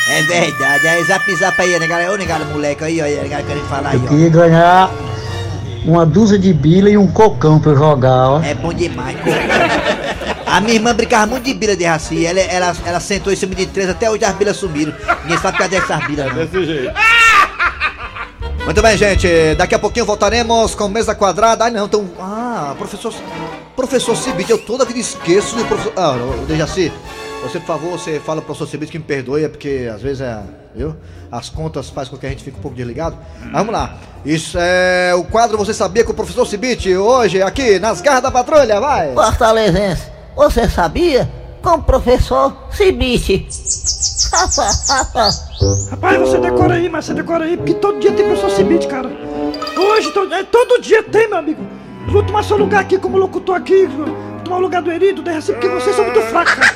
É 0.10 0.22
verdade, 0.24 0.88
é 0.88 1.04
zap 1.04 1.36
zap 1.36 1.62
aí, 1.62 1.78
negada. 1.80 2.12
Ô, 2.12 2.16
negada, 2.16 2.46
moleque 2.46 2.84
aí, 2.84 3.00
ó, 3.02 3.22
negada 3.22 3.44
querendo 3.44 3.68
falar 3.68 3.90
aí, 3.90 3.98
Eu 3.98 4.04
ó. 4.06 4.08
queria 4.08 4.30
ganhar 4.30 4.90
uma 5.86 6.06
dúzia 6.06 6.40
de 6.40 6.54
bila 6.54 6.90
e 6.90 6.98
um 6.98 7.08
cocão 7.08 7.60
pra 7.60 7.72
eu 7.72 7.78
jogar, 7.78 8.30
ó. 8.30 8.42
É 8.42 8.54
bom 8.56 8.74
demais, 8.74 9.18
pô. 9.20 9.30
A 10.48 10.62
minha 10.62 10.76
irmã 10.76 10.96
brincava 10.96 11.26
muito 11.28 11.44
de 11.44 11.54
bila 11.54 11.76
de 11.76 11.84
raci. 11.84 12.26
Ela, 12.26 12.40
ela, 12.40 12.76
ela 12.86 13.00
sentou 13.00 13.32
em 13.32 13.36
cima 13.36 13.54
de 13.54 13.66
três, 13.68 13.90
até 13.90 14.10
hoje 14.10 14.24
as 14.24 14.34
bilas 14.36 14.58
sumiram. 14.58 14.94
Ninguém 15.24 15.38
sabe 15.38 15.58
cadê 15.58 15.76
essas 15.76 16.08
bilas, 16.08 16.28
não. 16.34 16.46
Desse 16.46 16.66
jeito. 16.66 16.94
Muito 18.64 18.82
bem, 18.82 18.98
gente. 18.98 19.56
Daqui 19.56 19.76
a 19.76 19.80
pouquinho 19.80 20.06
voltaremos 20.06 20.74
com 20.74 20.88
mesa 20.88 21.14
quadrada. 21.14 21.66
Ah, 21.66 21.70
não, 21.70 21.86
então. 21.86 22.10
Ah, 22.20 22.74
professor. 22.78 23.14
Professor 23.76 24.16
Cibite, 24.16 24.52
eu 24.52 24.58
toda 24.58 24.84
vida 24.86 25.00
esqueço 25.00 25.56
do 25.56 25.66
professor. 25.66 25.94
Ah, 25.96 26.16
Dejaci, 26.48 26.92
você, 27.44 27.60
por 27.60 27.68
favor, 27.68 27.92
você 27.92 28.20
fala 28.20 28.42
pro 28.42 28.48
professor 28.48 28.68
Cibite 28.68 28.92
que 28.92 28.98
me 28.98 29.04
perdoe, 29.06 29.44
é 29.44 29.48
porque 29.50 29.90
às 29.94 30.02
vezes 30.02 30.22
é. 30.22 30.40
Viu? 30.76 30.96
As 31.32 31.50
contas 31.50 31.90
faz 31.90 32.08
com 32.08 32.18
que 32.18 32.26
a 32.26 32.30
gente 32.30 32.44
fique 32.44 32.58
um 32.58 32.62
pouco 32.62 32.76
desligado. 32.76 33.18
Mas 33.42 33.52
vamos 33.52 33.74
lá. 33.74 33.96
Isso 34.26 34.58
é 34.60 35.14
o 35.16 35.24
quadro 35.24 35.58
Você 35.58 35.74
Sabia 35.74 36.04
com 36.04 36.12
o 36.12 36.16
professor 36.16 36.46
Cibite, 36.46 36.96
hoje 36.96 37.42
aqui 37.42 37.80
nas 37.80 38.02
garras 38.02 38.22
da 38.22 38.30
patrulha, 38.30 38.80
vai! 38.80 39.14
Fortalezense, 39.14 40.04
você 40.38 40.70
sabia? 40.70 41.30
Com 41.62 41.72
o 41.72 41.84
professor 41.84 42.56
Cibite. 42.72 43.48
Rapaz, 45.90 46.18
você 46.20 46.38
decora 46.38 46.76
aí, 46.76 46.88
mas 46.88 47.06
você 47.06 47.14
decora 47.14 47.46
aí, 47.46 47.58
porque 47.58 47.74
todo 47.74 48.00
dia 48.00 48.12
tem 48.12 48.26
professor 48.26 48.52
Cibite, 48.52 48.88
cara. 48.88 49.10
Hoje, 49.78 50.12
todo, 50.12 50.34
é, 50.34 50.44
todo 50.44 50.80
dia 50.80 51.02
tem, 51.04 51.28
meu 51.28 51.40
amigo. 51.40 51.66
Eu 52.06 52.14
vou 52.14 52.24
tomar 52.24 52.44
seu 52.44 52.58
lugar 52.58 52.82
aqui 52.82 52.98
como 52.98 53.18
locutor 53.18 53.56
aqui, 53.56 53.88
vou 53.88 54.06
tomar 54.44 54.58
o 54.58 54.62
lugar 54.62 54.82
do 54.82 54.92
Herido, 54.92 55.22
da 55.22 55.34
Raci, 55.34 55.52
porque 55.52 55.68
vocês 55.68 55.96
são 55.96 56.06
muito 56.06 56.22
fracos, 56.22 56.54
cara. 56.54 56.74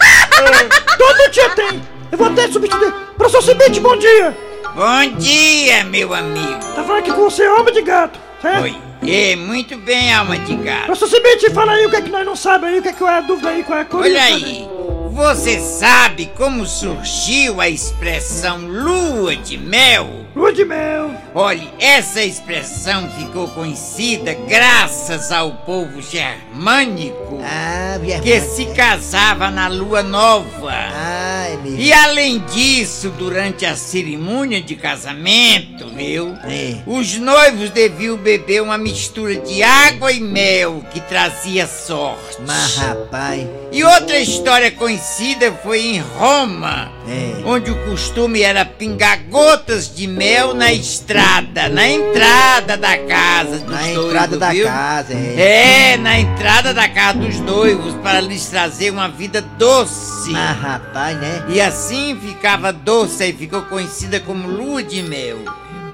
todo 0.98 1.32
dia 1.32 1.50
tem. 1.52 1.82
Eu 2.12 2.18
vou 2.18 2.28
até 2.28 2.48
substituir. 2.48 2.92
Professor 3.16 3.44
Cibite, 3.44 3.80
bom 3.80 3.96
dia. 3.96 4.36
Bom 4.76 5.18
dia, 5.18 5.84
meu 5.86 6.14
amigo. 6.14 6.60
Tá 6.76 6.84
falando 6.84 7.00
aqui 7.00 7.14
com 7.14 7.30
você, 7.30 7.48
homem 7.48 7.74
de 7.74 7.82
gato, 7.82 8.20
certo? 8.42 8.64
Oi. 8.64 8.91
É, 9.08 9.36
muito 9.36 9.78
bem, 9.78 10.14
alma 10.14 10.38
de 10.38 10.56
gato. 10.56 10.86
Professor 10.86 11.10
Cibite, 11.10 11.50
fala 11.52 11.74
aí 11.74 11.86
o 11.86 11.90
que 11.90 11.96
é 11.96 12.02
que 12.02 12.10
nós 12.10 12.26
não 12.26 12.36
sabemos 12.36 12.74
aí, 12.76 12.80
o 12.80 12.84
que 12.84 12.90
é 12.90 12.94
que 12.94 13.04
é 13.04 13.10
a 13.10 13.22
dúvida 13.22 13.50
aí, 13.50 13.64
qual 13.64 13.80
é 13.80 13.82
a 13.82 13.86
coisa. 13.86 14.08
Olha 14.08 14.24
aí, 14.24 14.68
você 15.12 15.60
sabe 15.60 16.32
como 16.38 16.66
surgiu 16.66 17.60
a 17.60 17.68
expressão 17.68 18.60
lua 18.60 19.36
de 19.36 19.58
mel? 19.58 20.22
Lua 20.36 20.54
de 20.54 20.64
mel. 20.64 21.12
Olhe, 21.36 21.70
essa 21.80 22.22
expressão 22.24 23.10
ficou 23.12 23.48
conhecida 23.50 24.34
graças 24.48 25.32
ao 25.32 25.52
povo 25.52 26.02
germânico 26.02 27.40
Ah, 27.44 28.00
que 28.22 28.40
se 28.40 28.68
casava 28.68 29.52
na 29.52 29.68
lua 29.68 30.02
nova. 30.02 30.72
Ah, 30.72 31.31
mesmo. 31.62 31.80
E 31.80 31.94
além 31.94 32.40
disso, 32.54 33.10
durante 33.18 33.66
a 33.66 33.76
cerimônia 33.76 34.62
de 34.62 34.76
casamento, 34.76 35.88
viu? 35.96 36.34
É. 36.44 36.78
Os 36.86 37.16
noivos 37.18 37.70
deviam 37.70 38.18
beber 38.18 38.62
uma 38.62 38.78
mistura 38.78 39.36
de 39.36 39.62
água 39.64 40.12
e 40.12 40.20
mel 40.20 40.84
que 40.94 41.00
trazia 41.02 41.68
sorte. 41.68 42.38
Mas, 42.46 42.76
rapaz. 42.76 43.48
E 43.72 43.84
outra 43.84 44.20
história 44.20 44.72
conhecida 44.72 45.52
foi 45.64 45.82
em 45.82 46.00
Roma, 46.00 46.92
É. 47.08 47.42
onde 47.46 47.72
o 47.72 47.86
costume 47.86 48.42
era 48.42 48.64
pingar 48.66 49.20
gotas 49.30 49.94
de 49.94 50.08
mel 50.08 50.54
na 50.54 50.72
estrada, 50.74 51.70
na 51.70 51.88
entrada 51.90 52.78
da 52.78 52.98
casa 52.98 53.60
dos 53.60 53.70
Na 53.70 53.82
noivos, 53.82 54.06
entrada 54.06 54.38
da 54.38 54.50
viu? 54.52 54.66
casa, 54.66 55.14
é. 55.14 55.92
É, 55.94 55.98
na 55.98 56.20
entrada 56.20 56.74
da 56.74 56.88
casa 56.90 57.18
dos 57.20 57.40
noivos, 57.40 57.94
para 58.04 58.20
lhes 58.22 58.46
trazer 58.48 58.92
uma 58.92 59.08
vida 59.08 59.42
doce. 59.58 60.32
Mas, 60.32 60.58
rapaz, 60.60 61.18
né? 61.18 61.44
E 61.54 61.60
assim 61.60 62.18
ficava 62.18 62.72
doce 62.72 63.28
e 63.28 63.34
ficou 63.34 63.64
conhecida 63.64 64.22
como 64.22 64.48
lua 64.48 64.82
de 64.82 65.04
mel. 65.04 65.40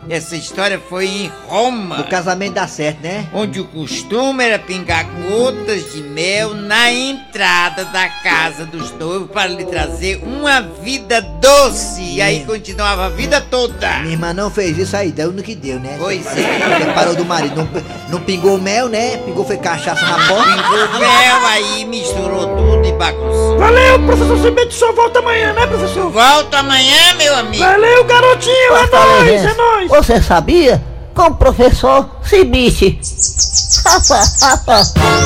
Essa 0.09 0.35
história 0.35 0.81
foi 0.89 1.05
em 1.05 1.31
Roma. 1.47 1.99
O 1.99 2.03
casamento 2.05 2.53
dá 2.53 2.67
certo, 2.67 3.01
né? 3.01 3.27
Onde 3.33 3.59
o 3.59 3.65
costume 3.65 4.43
era 4.43 4.57
pingar 4.57 5.05
gotas 5.29 5.93
de 5.93 6.01
mel 6.01 6.53
na 6.53 6.91
entrada 6.91 7.85
da 7.85 8.07
casa 8.07 8.65
dos 8.65 8.91
noivos 8.93 9.29
para 9.29 9.47
lhe 9.47 9.65
trazer 9.65 10.21
uma 10.23 10.61
vida 10.61 11.21
doce. 11.21 12.01
E 12.01 12.21
aí 12.21 12.45
continuava 12.45 13.05
a 13.05 13.09
vida 13.09 13.41
toda. 13.41 13.99
Minha 13.99 14.13
irmã 14.13 14.33
não 14.33 14.49
fez 14.49 14.77
isso 14.77 14.95
aí, 14.95 15.11
deu 15.11 15.31
no 15.31 15.43
que 15.43 15.55
deu, 15.55 15.79
né? 15.79 15.95
Pois 15.99 16.25
é. 16.25 16.77
Separou 16.85 17.15
do 17.15 17.25
marido, 17.25 17.55
não, 17.55 17.67
não 18.09 18.21
pingou 18.21 18.57
mel, 18.57 18.87
né? 18.87 19.17
Pingou 19.17 19.45
foi 19.45 19.57
cachaça 19.57 20.05
na 20.05 20.27
porta. 20.27 20.51
Pingou 20.51 20.99
mel, 20.99 21.45
aí 21.47 21.85
misturou 21.85 22.47
tudo 22.55 22.85
e 22.85 22.93
bagunçou. 22.93 23.57
Valeu, 23.57 23.99
professor 24.05 24.37
Cibite, 24.39 24.73
só 24.73 24.93
volta 24.93 25.19
amanhã, 25.19 25.51
né, 25.53 25.67
professor? 25.67 26.09
Volta 26.11 26.59
amanhã, 26.59 27.13
meu 27.17 27.35
amigo. 27.35 27.63
Valeu, 27.63 28.03
garotinho, 28.05 28.75
é 28.75 28.89
nóis, 28.89 29.45
é 29.45 29.53
nóis. 29.55 29.89
Você 29.97 30.21
sabia? 30.21 30.79
Com 31.15 31.23
o 31.23 31.35
professor 31.35 32.07
Cibite. 32.21 32.99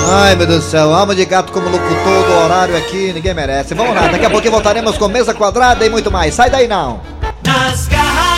Ai, 0.09 0.35
meu 0.35 0.47
Deus 0.47 0.63
do 0.63 0.71
céu, 0.71 0.93
alma 0.93 1.13
de 1.13 1.25
gato 1.25 1.51
como 1.51 1.67
locutor 1.67 2.23
do 2.25 2.33
horário 2.45 2.77
aqui, 2.77 3.11
ninguém 3.11 3.33
merece. 3.33 3.73
Vamos 3.73 3.93
lá, 3.93 4.07
daqui 4.07 4.25
a 4.25 4.29
pouquinho 4.29 4.53
voltaremos 4.53 4.97
com 4.97 5.09
mesa 5.09 5.33
quadrada 5.33 5.85
e 5.85 5.89
muito 5.89 6.09
mais. 6.09 6.33
Sai 6.33 6.49
daí 6.49 6.69
não. 6.69 7.01
Nas 7.45 7.87
garras 7.89 8.30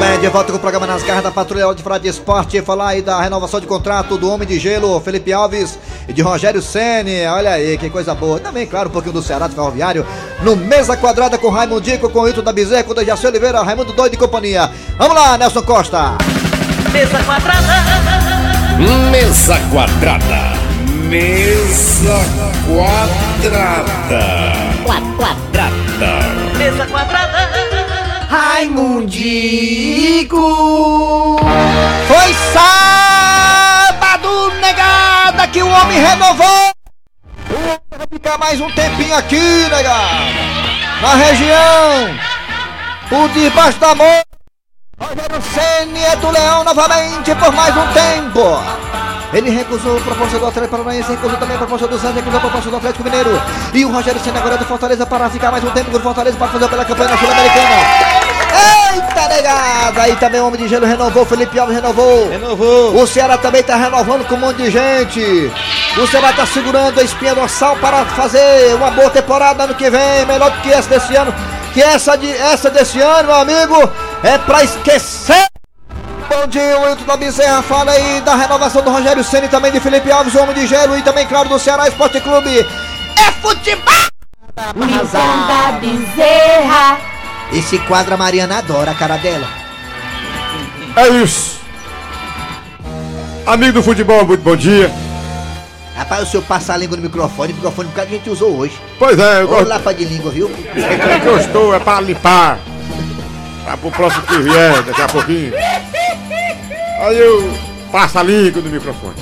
bem, 0.00 0.18
de 0.18 0.28
volta 0.28 0.50
com 0.50 0.56
o 0.56 0.60
programa 0.60 0.86
Nas 0.86 1.02
Garras 1.02 1.22
da 1.22 1.30
Patrulha 1.30 1.66
Hora 1.66 1.76
de 1.76 1.82
Falar 1.82 1.98
de 1.98 2.08
Esporte, 2.08 2.62
falar 2.62 2.88
aí 2.88 3.02
da 3.02 3.20
renovação 3.20 3.60
de 3.60 3.66
contrato 3.66 4.16
do 4.16 4.30
Homem 4.30 4.48
de 4.48 4.58
Gelo, 4.58 4.98
Felipe 5.00 5.30
Alves 5.30 5.78
e 6.08 6.12
de 6.14 6.22
Rogério 6.22 6.62
Ceni. 6.62 7.26
Olha 7.26 7.50
aí, 7.52 7.76
que 7.76 7.90
coisa 7.90 8.14
boa. 8.14 8.40
Também, 8.40 8.66
claro, 8.66 8.88
um 8.88 8.92
pouquinho 8.92 9.12
do 9.12 9.22
Ceará 9.22 9.46
do 9.46 9.54
Ferroviário. 9.54 10.06
No 10.42 10.56
Mesa 10.56 10.96
Quadrada 10.96 11.36
com 11.36 11.50
Raimundo 11.50 11.82
Dico, 11.82 12.08
com 12.08 12.20
o 12.20 12.28
Ito 12.28 12.40
da 12.40 12.50
Bezerra, 12.50 12.82
com 12.84 12.92
o 12.92 12.94
Dejaci 12.94 13.26
Oliveira, 13.26 13.62
Raimundo 13.62 13.92
Doido 13.92 14.14
e 14.14 14.16
companhia. 14.16 14.70
Vamos 14.96 15.14
lá, 15.14 15.36
Nelson 15.36 15.62
Costa. 15.62 16.16
Mesa 16.92 17.22
quadrada. 17.24 17.74
Mesa 19.10 19.58
quadrada. 19.70 20.54
Mesa 21.10 22.18
quadrada. 22.66 24.20
Quadrada. 24.86 25.68
Mesa 26.56 26.86
quadrada. 26.86 27.29
Raimundico. 28.30 29.10
Foi 32.06 32.32
sábado, 32.52 34.52
negada, 34.60 35.48
que 35.48 35.60
o 35.60 35.68
homem 35.68 35.98
renovou. 35.98 36.70
O 37.50 37.54
homem 37.54 37.80
vai 37.90 38.06
ficar 38.08 38.38
mais 38.38 38.60
um 38.60 38.70
tempinho 38.70 39.16
aqui, 39.16 39.66
negada. 39.68 40.30
Na 41.02 41.16
região. 41.16 42.16
Por 43.08 43.28
debaixo 43.30 43.80
da 43.80 43.96
mão. 43.96 44.22
Rogério 45.00 45.42
Ceni 45.52 46.04
é 46.04 46.14
do 46.14 46.30
Leão 46.30 46.62
novamente 46.62 47.34
por 47.34 47.52
mais 47.52 47.76
um 47.76 47.92
tempo. 47.92 48.62
Ele 49.32 49.50
recusou 49.50 49.96
a 49.96 50.00
proposta 50.00 50.38
do 50.38 50.46
Atlético 50.46 50.76
Paranaense, 50.76 51.10
recusou 51.10 51.36
também 51.36 51.56
a 51.56 51.58
proposta 51.58 51.88
do 51.88 51.98
Santos, 51.98 52.14
recusou 52.16 52.38
a 52.38 52.40
proposta 52.40 52.70
do 52.70 52.76
Atlético 52.76 53.04
Mineiro. 53.04 53.42
E 53.72 53.84
o 53.84 53.92
Rogério 53.92 54.20
Ceni 54.20 54.38
agora 54.38 54.54
é 54.54 54.58
do 54.58 54.64
Fortaleza 54.64 55.06
para 55.06 55.30
ficar 55.30 55.50
mais 55.50 55.64
um 55.64 55.70
tempo 55.70 55.90
com 55.90 55.98
o 55.98 56.00
Fortaleza 56.00 56.36
para 56.36 56.48
fazer 56.48 56.68
pela 56.68 56.84
campanha 56.84 57.10
na 57.10 57.18
Sul-Americana. 57.18 57.99
Eita 59.90 60.00
negada! 60.00 60.02
Aí 60.02 60.16
também 60.16 60.40
o 60.40 60.46
Homem 60.46 60.60
de 60.60 60.68
Gelo 60.68 60.86
renovou, 60.86 61.24
Felipe 61.24 61.58
Alves 61.58 61.76
renovou. 61.76 62.28
Renovou. 62.28 63.02
O 63.02 63.06
Ceará 63.06 63.36
também 63.36 63.62
tá 63.62 63.76
renovando 63.76 64.26
com 64.26 64.34
um 64.34 64.38
monte 64.38 64.58
de 64.58 64.70
gente. 64.70 65.52
O 65.96 66.06
Ceará 66.06 66.32
tá 66.32 66.46
segurando 66.46 67.00
a 67.00 67.02
espinha 67.02 67.34
dorsal 67.34 67.76
para 67.76 68.04
fazer 68.06 68.74
uma 68.74 68.90
boa 68.90 69.10
temporada 69.10 69.64
ano 69.64 69.74
que 69.74 69.90
vem, 69.90 70.24
melhor 70.26 70.50
do 70.50 70.60
que 70.60 70.72
essa 70.72 70.88
desse 70.88 71.16
ano. 71.16 71.34
Que 71.74 71.82
essa, 71.82 72.16
de, 72.16 72.30
essa 72.30 72.70
desse 72.70 73.00
ano, 73.00 73.28
meu 73.28 73.36
amigo, 73.36 73.90
é 74.22 74.38
pra 74.38 74.64
esquecer. 74.64 75.46
Bom 76.28 76.46
dia, 76.46 76.78
o 76.78 76.84
Wilton 76.84 77.04
da 77.04 77.16
Bezerra 77.16 77.62
fala 77.62 77.90
aí 77.90 78.20
da 78.20 78.36
renovação 78.36 78.82
do 78.82 78.90
Rogério 78.90 79.24
Ceni 79.24 79.48
também 79.48 79.72
de 79.72 79.80
Felipe 79.80 80.10
Alves, 80.10 80.34
o 80.34 80.42
Homem 80.42 80.54
de 80.54 80.66
Gelo 80.66 80.96
e 80.96 81.02
também, 81.02 81.26
claro, 81.26 81.48
do 81.48 81.58
Ceará 81.58 81.88
Esporte 81.88 82.20
Clube. 82.20 82.60
É 82.60 83.32
futebol! 83.42 83.94
Wilton 84.76 85.46
da 85.48 85.72
Bezerra. 85.80 86.98
Esse 87.52 87.78
quadro 87.80 88.14
a 88.14 88.16
Mariana 88.16 88.58
adora 88.58 88.92
a 88.92 88.94
cara 88.94 89.16
dela. 89.16 89.59
É 90.96 91.08
isso. 91.08 91.60
Amigo 93.46 93.72
do 93.74 93.82
futebol, 93.82 94.24
muito 94.26 94.42
bom 94.42 94.56
dia. 94.56 94.90
Rapaz, 95.96 96.28
o 96.28 96.30
senhor 96.30 96.42
passa 96.44 96.74
a 96.74 96.76
língua 96.76 96.96
no 96.96 97.02
microfone, 97.02 97.52
o 97.52 97.56
microfone 97.56 97.90
que 97.94 98.00
a 98.00 98.06
gente 98.06 98.30
usou 98.30 98.56
hoje. 98.56 98.74
Pois 98.98 99.18
é, 99.18 99.42
eu 99.42 99.48
gosto. 99.48 99.68
lapa 99.68 99.92
de 99.92 100.04
língua, 100.04 100.30
viu? 100.30 100.50
É 100.74 101.20
que 101.20 101.26
eu 101.26 101.36
estou, 101.38 101.74
é 101.74 101.78
para 101.78 102.00
limpar. 102.00 102.58
Tá 103.64 103.76
pro 103.76 103.90
próximo 103.90 104.22
que 104.22 104.38
vier, 104.38 104.82
daqui 104.82 105.02
a 105.02 105.08
pouquinho. 105.08 105.52
Aí 107.00 107.18
eu 107.18 107.52
passo 107.92 108.18
a 108.18 108.22
língua 108.22 108.62
no 108.62 108.70
microfone. 108.70 109.14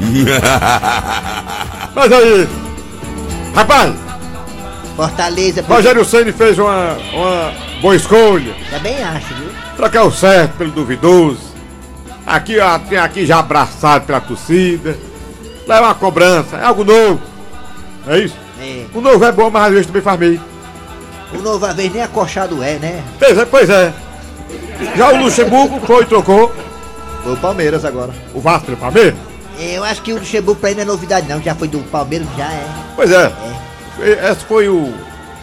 Mas 1.94 2.12
aí, 2.12 2.48
rapaz, 3.54 3.94
Fortaleza. 4.96 5.62
Rogério 5.62 6.04
Ceni 6.04 6.32
fez 6.32 6.58
uma, 6.58 6.96
uma 7.12 7.52
boa 7.80 7.96
escolha. 7.96 8.54
Também 8.70 9.02
acho, 9.02 9.34
viu? 9.34 9.48
Trocar 9.76 10.04
o 10.04 10.12
certo 10.12 10.56
pelo 10.56 10.70
duvidoso. 10.70 11.40
Aqui, 12.26 12.58
ó, 12.58 12.78
tem 12.78 12.98
aqui 12.98 13.26
já 13.26 13.38
abraçado 13.38 14.06
pela 14.06 14.20
torcida. 14.20 14.96
Leva 15.66 15.86
uma 15.86 15.94
cobrança, 15.94 16.56
é 16.56 16.64
algo 16.64 16.84
novo. 16.84 17.20
É 18.06 18.18
isso? 18.18 18.36
É. 18.60 18.84
O 18.94 19.00
novo 19.00 19.24
é 19.24 19.32
bom, 19.32 19.50
mas 19.50 19.66
às 19.66 19.70
vezes 19.70 19.86
também 19.86 20.02
faz 20.02 20.18
meio. 20.18 20.40
O 21.32 21.38
novo 21.38 21.66
vez 21.74 21.92
nem 21.92 22.02
acochado 22.02 22.62
é, 22.62 22.74
né? 22.74 23.02
Pois 23.18 23.36
é, 23.36 23.44
pois 23.44 23.70
é. 23.70 23.92
Já 24.96 25.10
o 25.10 25.16
Luxemburgo 25.16 25.80
foi 25.86 26.02
e 26.04 26.06
trocou. 26.06 26.52
Foi 27.22 27.32
o 27.32 27.36
Palmeiras 27.36 27.84
agora. 27.84 28.12
O 28.34 28.40
Vasco 28.40 28.66
pelo 28.66 28.76
Palmeiras? 28.76 29.14
Eu 29.58 29.82
acho 29.84 30.02
que 30.02 30.12
o 30.12 30.18
Luxemburgo 30.18 30.60
pra 30.60 30.70
ele 30.70 30.84
não 30.84 30.92
é 30.92 30.94
novidade, 30.94 31.28
não. 31.28 31.42
Já 31.42 31.54
foi 31.54 31.68
do 31.68 31.78
Palmeiras, 31.90 32.28
já 32.36 32.46
é. 32.46 32.66
Pois 32.94 33.10
é. 33.10 33.32
Esse 34.00 34.44
foi 34.44 34.68
o, 34.68 34.92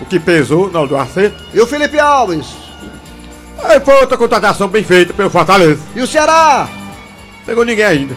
o 0.02 0.06
que 0.10 0.20
pesou 0.20 0.70
na 0.72 0.80
hora 0.80 0.88
do 0.88 0.98
acerto. 0.98 1.44
E 1.54 1.60
o 1.60 1.68
Felipe 1.68 2.00
Alves? 2.00 2.48
Aí 3.64 3.80
foi 3.80 3.96
outra 4.02 4.18
contratação 4.18 4.68
bem 4.68 4.84
feita 4.84 5.14
pelo 5.14 5.30
Fortaleza. 5.30 5.80
E 5.96 6.02
o 6.02 6.08
Ceará? 6.08 6.68
Pegou 7.46 7.64
ninguém 7.64 7.86
ainda. 7.86 8.16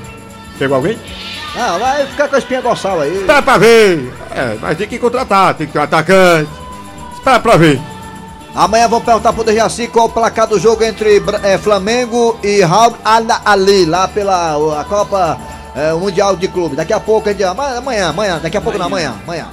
Pegou 0.59 0.77
alguém? 0.77 0.99
Ah, 1.57 1.77
vai 1.79 2.07
ficar 2.07 2.29
com 2.29 2.35
a 2.37 2.39
espinha 2.39 2.63
dorsal 2.63 3.01
aí. 3.01 3.19
Espera 3.21 3.43
pra 3.43 3.59
ver. 3.59 4.13
É, 4.31 4.57
mas 4.61 4.77
tem 4.79 4.89
que 4.89 4.99
contratar, 4.99 5.55
tem 5.55 5.67
que 5.67 5.73
ter 5.73 5.79
um 5.79 5.83
atacante. 5.83 6.51
Espera 7.15 7.39
pra 7.41 7.57
ver. 7.57 7.81
Amanhã 8.55 8.87
vamos 8.89 9.05
perguntar 9.05 9.33
pro 9.33 9.43
Dejaci 9.45 9.89
qual 9.89 10.07
o 10.07 10.11
placar 10.11 10.47
do 10.47 10.59
jogo 10.61 10.83
entre 10.85 11.21
eh, 11.43 11.59
Flamengo 11.59 12.39
e 12.43 12.61
Raul 12.63 12.95
Al 13.05 13.25
Ali, 13.45 13.85
lá 13.85 14.07
pela 14.07 14.81
a 14.81 14.85
Copa 14.85 15.39
eh, 15.75 15.93
Mundial 15.95 16.37
de 16.37 16.47
Clube. 16.49 16.77
Daqui 16.77 16.93
a 16.93 17.01
pouco 17.01 17.29
a 17.29 17.33
gente. 17.33 17.43
ama- 17.43 17.77
Amanhã, 17.79 18.11
amanhã, 18.11 18.39
daqui 18.41 18.57
a 18.57 18.61
pouco 18.61 18.79
não, 18.79 18.87
amanhã, 18.87 19.15
amanhã. 19.25 19.49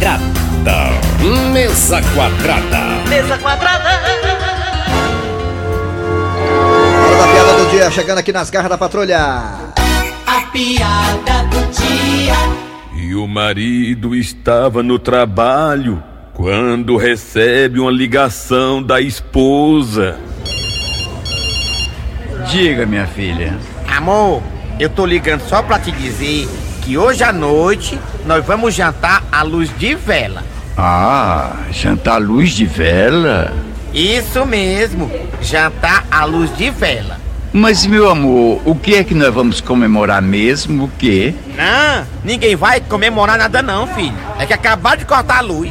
Quadrada. 0.00 1.00
Mesa 1.52 2.00
quadrada. 2.14 3.08
Mesa 3.08 3.38
quadrada. 3.38 3.90
Hora 7.04 7.16
da 7.16 7.26
piada 7.32 7.52
do 7.64 7.70
dia, 7.70 7.90
chegando 7.90 8.18
aqui 8.18 8.32
nas 8.32 8.50
garras 8.50 8.70
da 8.70 8.78
patrulha. 8.78 9.18
A 10.26 10.40
piada 10.52 11.44
do 11.50 11.60
dia. 11.72 12.34
E 12.94 13.14
o 13.14 13.26
marido 13.26 14.14
estava 14.14 14.82
no 14.82 14.98
trabalho 14.98 16.02
quando 16.34 16.96
recebe 16.96 17.80
uma 17.80 17.90
ligação 17.90 18.82
da 18.82 19.00
esposa. 19.00 20.18
Diga, 22.50 22.86
minha 22.86 23.06
filha. 23.06 23.58
Amor, 23.96 24.42
eu 24.78 24.88
tô 24.88 25.04
ligando 25.04 25.42
só 25.42 25.62
pra 25.62 25.78
te 25.78 25.90
dizer 25.92 26.48
que 26.90 26.98
hoje 26.98 27.22
à 27.22 27.32
noite 27.32 27.96
nós 28.26 28.44
vamos 28.44 28.74
jantar 28.74 29.22
à 29.30 29.44
luz 29.44 29.70
de 29.78 29.94
vela. 29.94 30.42
Ah, 30.76 31.52
jantar 31.70 32.14
à 32.14 32.18
luz 32.18 32.50
de 32.50 32.66
vela? 32.66 33.54
Isso 33.94 34.44
mesmo, 34.44 35.08
jantar 35.40 36.04
à 36.10 36.24
luz 36.24 36.50
de 36.56 36.68
vela. 36.68 37.16
Mas, 37.52 37.86
meu 37.86 38.10
amor, 38.10 38.60
o 38.64 38.74
que 38.74 38.96
é 38.96 39.04
que 39.04 39.14
nós 39.14 39.32
vamos 39.32 39.60
comemorar 39.60 40.20
mesmo? 40.20 40.86
O 40.86 40.90
quê? 40.98 41.32
Não, 41.56 42.04
ninguém 42.24 42.56
vai 42.56 42.80
comemorar 42.80 43.38
nada 43.38 43.62
não, 43.62 43.86
filho. 43.86 44.14
É 44.36 44.44
que 44.44 44.52
acabaram 44.52 44.98
de 44.98 45.04
cortar 45.04 45.38
a 45.38 45.42
luz. 45.42 45.70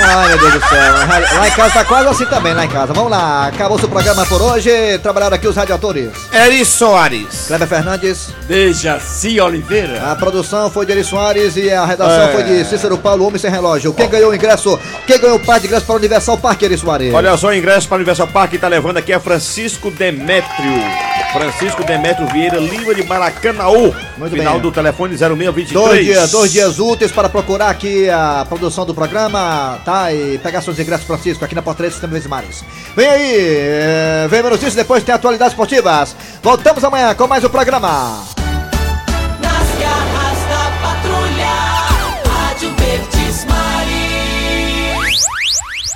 Ai, 0.00 0.28
meu 0.28 0.38
Deus 0.38 0.52
do 0.54 0.60
céu. 0.68 0.94
Lá 1.38 1.48
em 1.48 1.50
casa 1.50 1.74
tá 1.74 1.84
quase 1.84 2.08
assim 2.08 2.24
também, 2.26 2.54
lá 2.54 2.64
em 2.64 2.68
casa. 2.68 2.92
Vamos 2.92 3.10
lá, 3.10 3.46
acabou 3.48 3.76
o 3.78 3.88
programa 3.88 4.24
por 4.26 4.40
hoje. 4.40 4.70
Trabalharam 5.02 5.34
aqui 5.36 5.46
os 5.46 5.56
radiadores. 5.56 6.10
Eri 6.32 6.64
Soares. 6.64 7.44
Kleber 7.48 7.68
Fernandes. 7.68 8.28
Dejaci 8.46 9.40
Oliveira. 9.40 10.10
A 10.10 10.16
produção 10.16 10.70
foi 10.70 10.86
de 10.86 10.92
Eri 10.92 11.04
Soares 11.04 11.56
e 11.56 11.70
a 11.70 11.84
redação 11.84 12.28
É. 12.28 12.32
foi 12.32 12.42
de 12.44 12.64
Cícero 12.64 12.96
Paulo, 12.98 13.26
Homem 13.26 13.38
Sem 13.38 13.50
Relógio. 13.50 13.92
Quem 13.92 14.08
ganhou 14.08 14.30
o 14.30 14.34
ingresso? 14.34 14.78
Quem 15.06 15.18
ganhou 15.18 15.36
o 15.36 15.40
par 15.44 15.60
de 15.60 15.66
ingresso 15.66 15.86
para 15.86 15.94
o 15.94 15.98
Universal 15.98 16.38
Parque, 16.38 16.64
Eri 16.64 16.78
Soares? 16.78 17.12
Olha 17.12 17.36
só, 17.36 17.48
o 17.48 17.54
ingresso 17.54 17.88
para 17.88 17.96
o 17.96 17.98
Universal 17.98 18.28
Park 18.28 18.50
que 18.52 18.58
tá 18.58 18.68
levando 18.68 18.96
aqui 18.98 19.12
é 19.12 19.18
Francisco 19.20 19.90
Demétrio. 19.90 20.82
Francisco 21.32 21.84
Demétrio 21.84 22.26
Vieira 22.28 22.58
Lima 22.58 22.94
de 22.94 23.02
Maracanaú. 23.04 23.94
Muito 24.16 24.34
Final 24.34 24.54
bem. 24.54 24.62
do 24.62 24.72
telefone 24.72 25.16
0623. 25.16 25.72
Dois 25.72 26.04
dias, 26.04 26.30
dois 26.30 26.52
dias 26.52 26.78
úteis 26.78 27.12
para 27.12 27.28
procurar 27.28 27.70
aqui 27.70 28.08
a 28.08 28.44
produção 28.48 28.84
do 28.86 28.94
programa, 28.94 29.78
tá? 29.84 30.12
E 30.12 30.38
pegar 30.38 30.62
seus 30.62 30.78
ingressos, 30.78 31.06
Francisco, 31.06 31.44
aqui 31.44 31.54
na 31.54 31.62
Portaria 31.62 31.90
do 31.90 31.92
Sistema 31.92 32.12
Vezes 32.12 32.28
Mares. 32.28 32.64
Vem 32.96 33.06
aí, 33.06 33.34
eh, 33.36 34.26
vem 34.28 34.42
menos 34.42 34.62
isso, 34.62 34.76
depois 34.76 35.02
tem 35.02 35.14
atualidades 35.14 35.52
esportivas. 35.52 36.16
Voltamos 36.42 36.82
amanhã 36.82 37.14
com 37.14 37.26
mais 37.26 37.44
um 37.44 37.48
programa. 37.48 38.47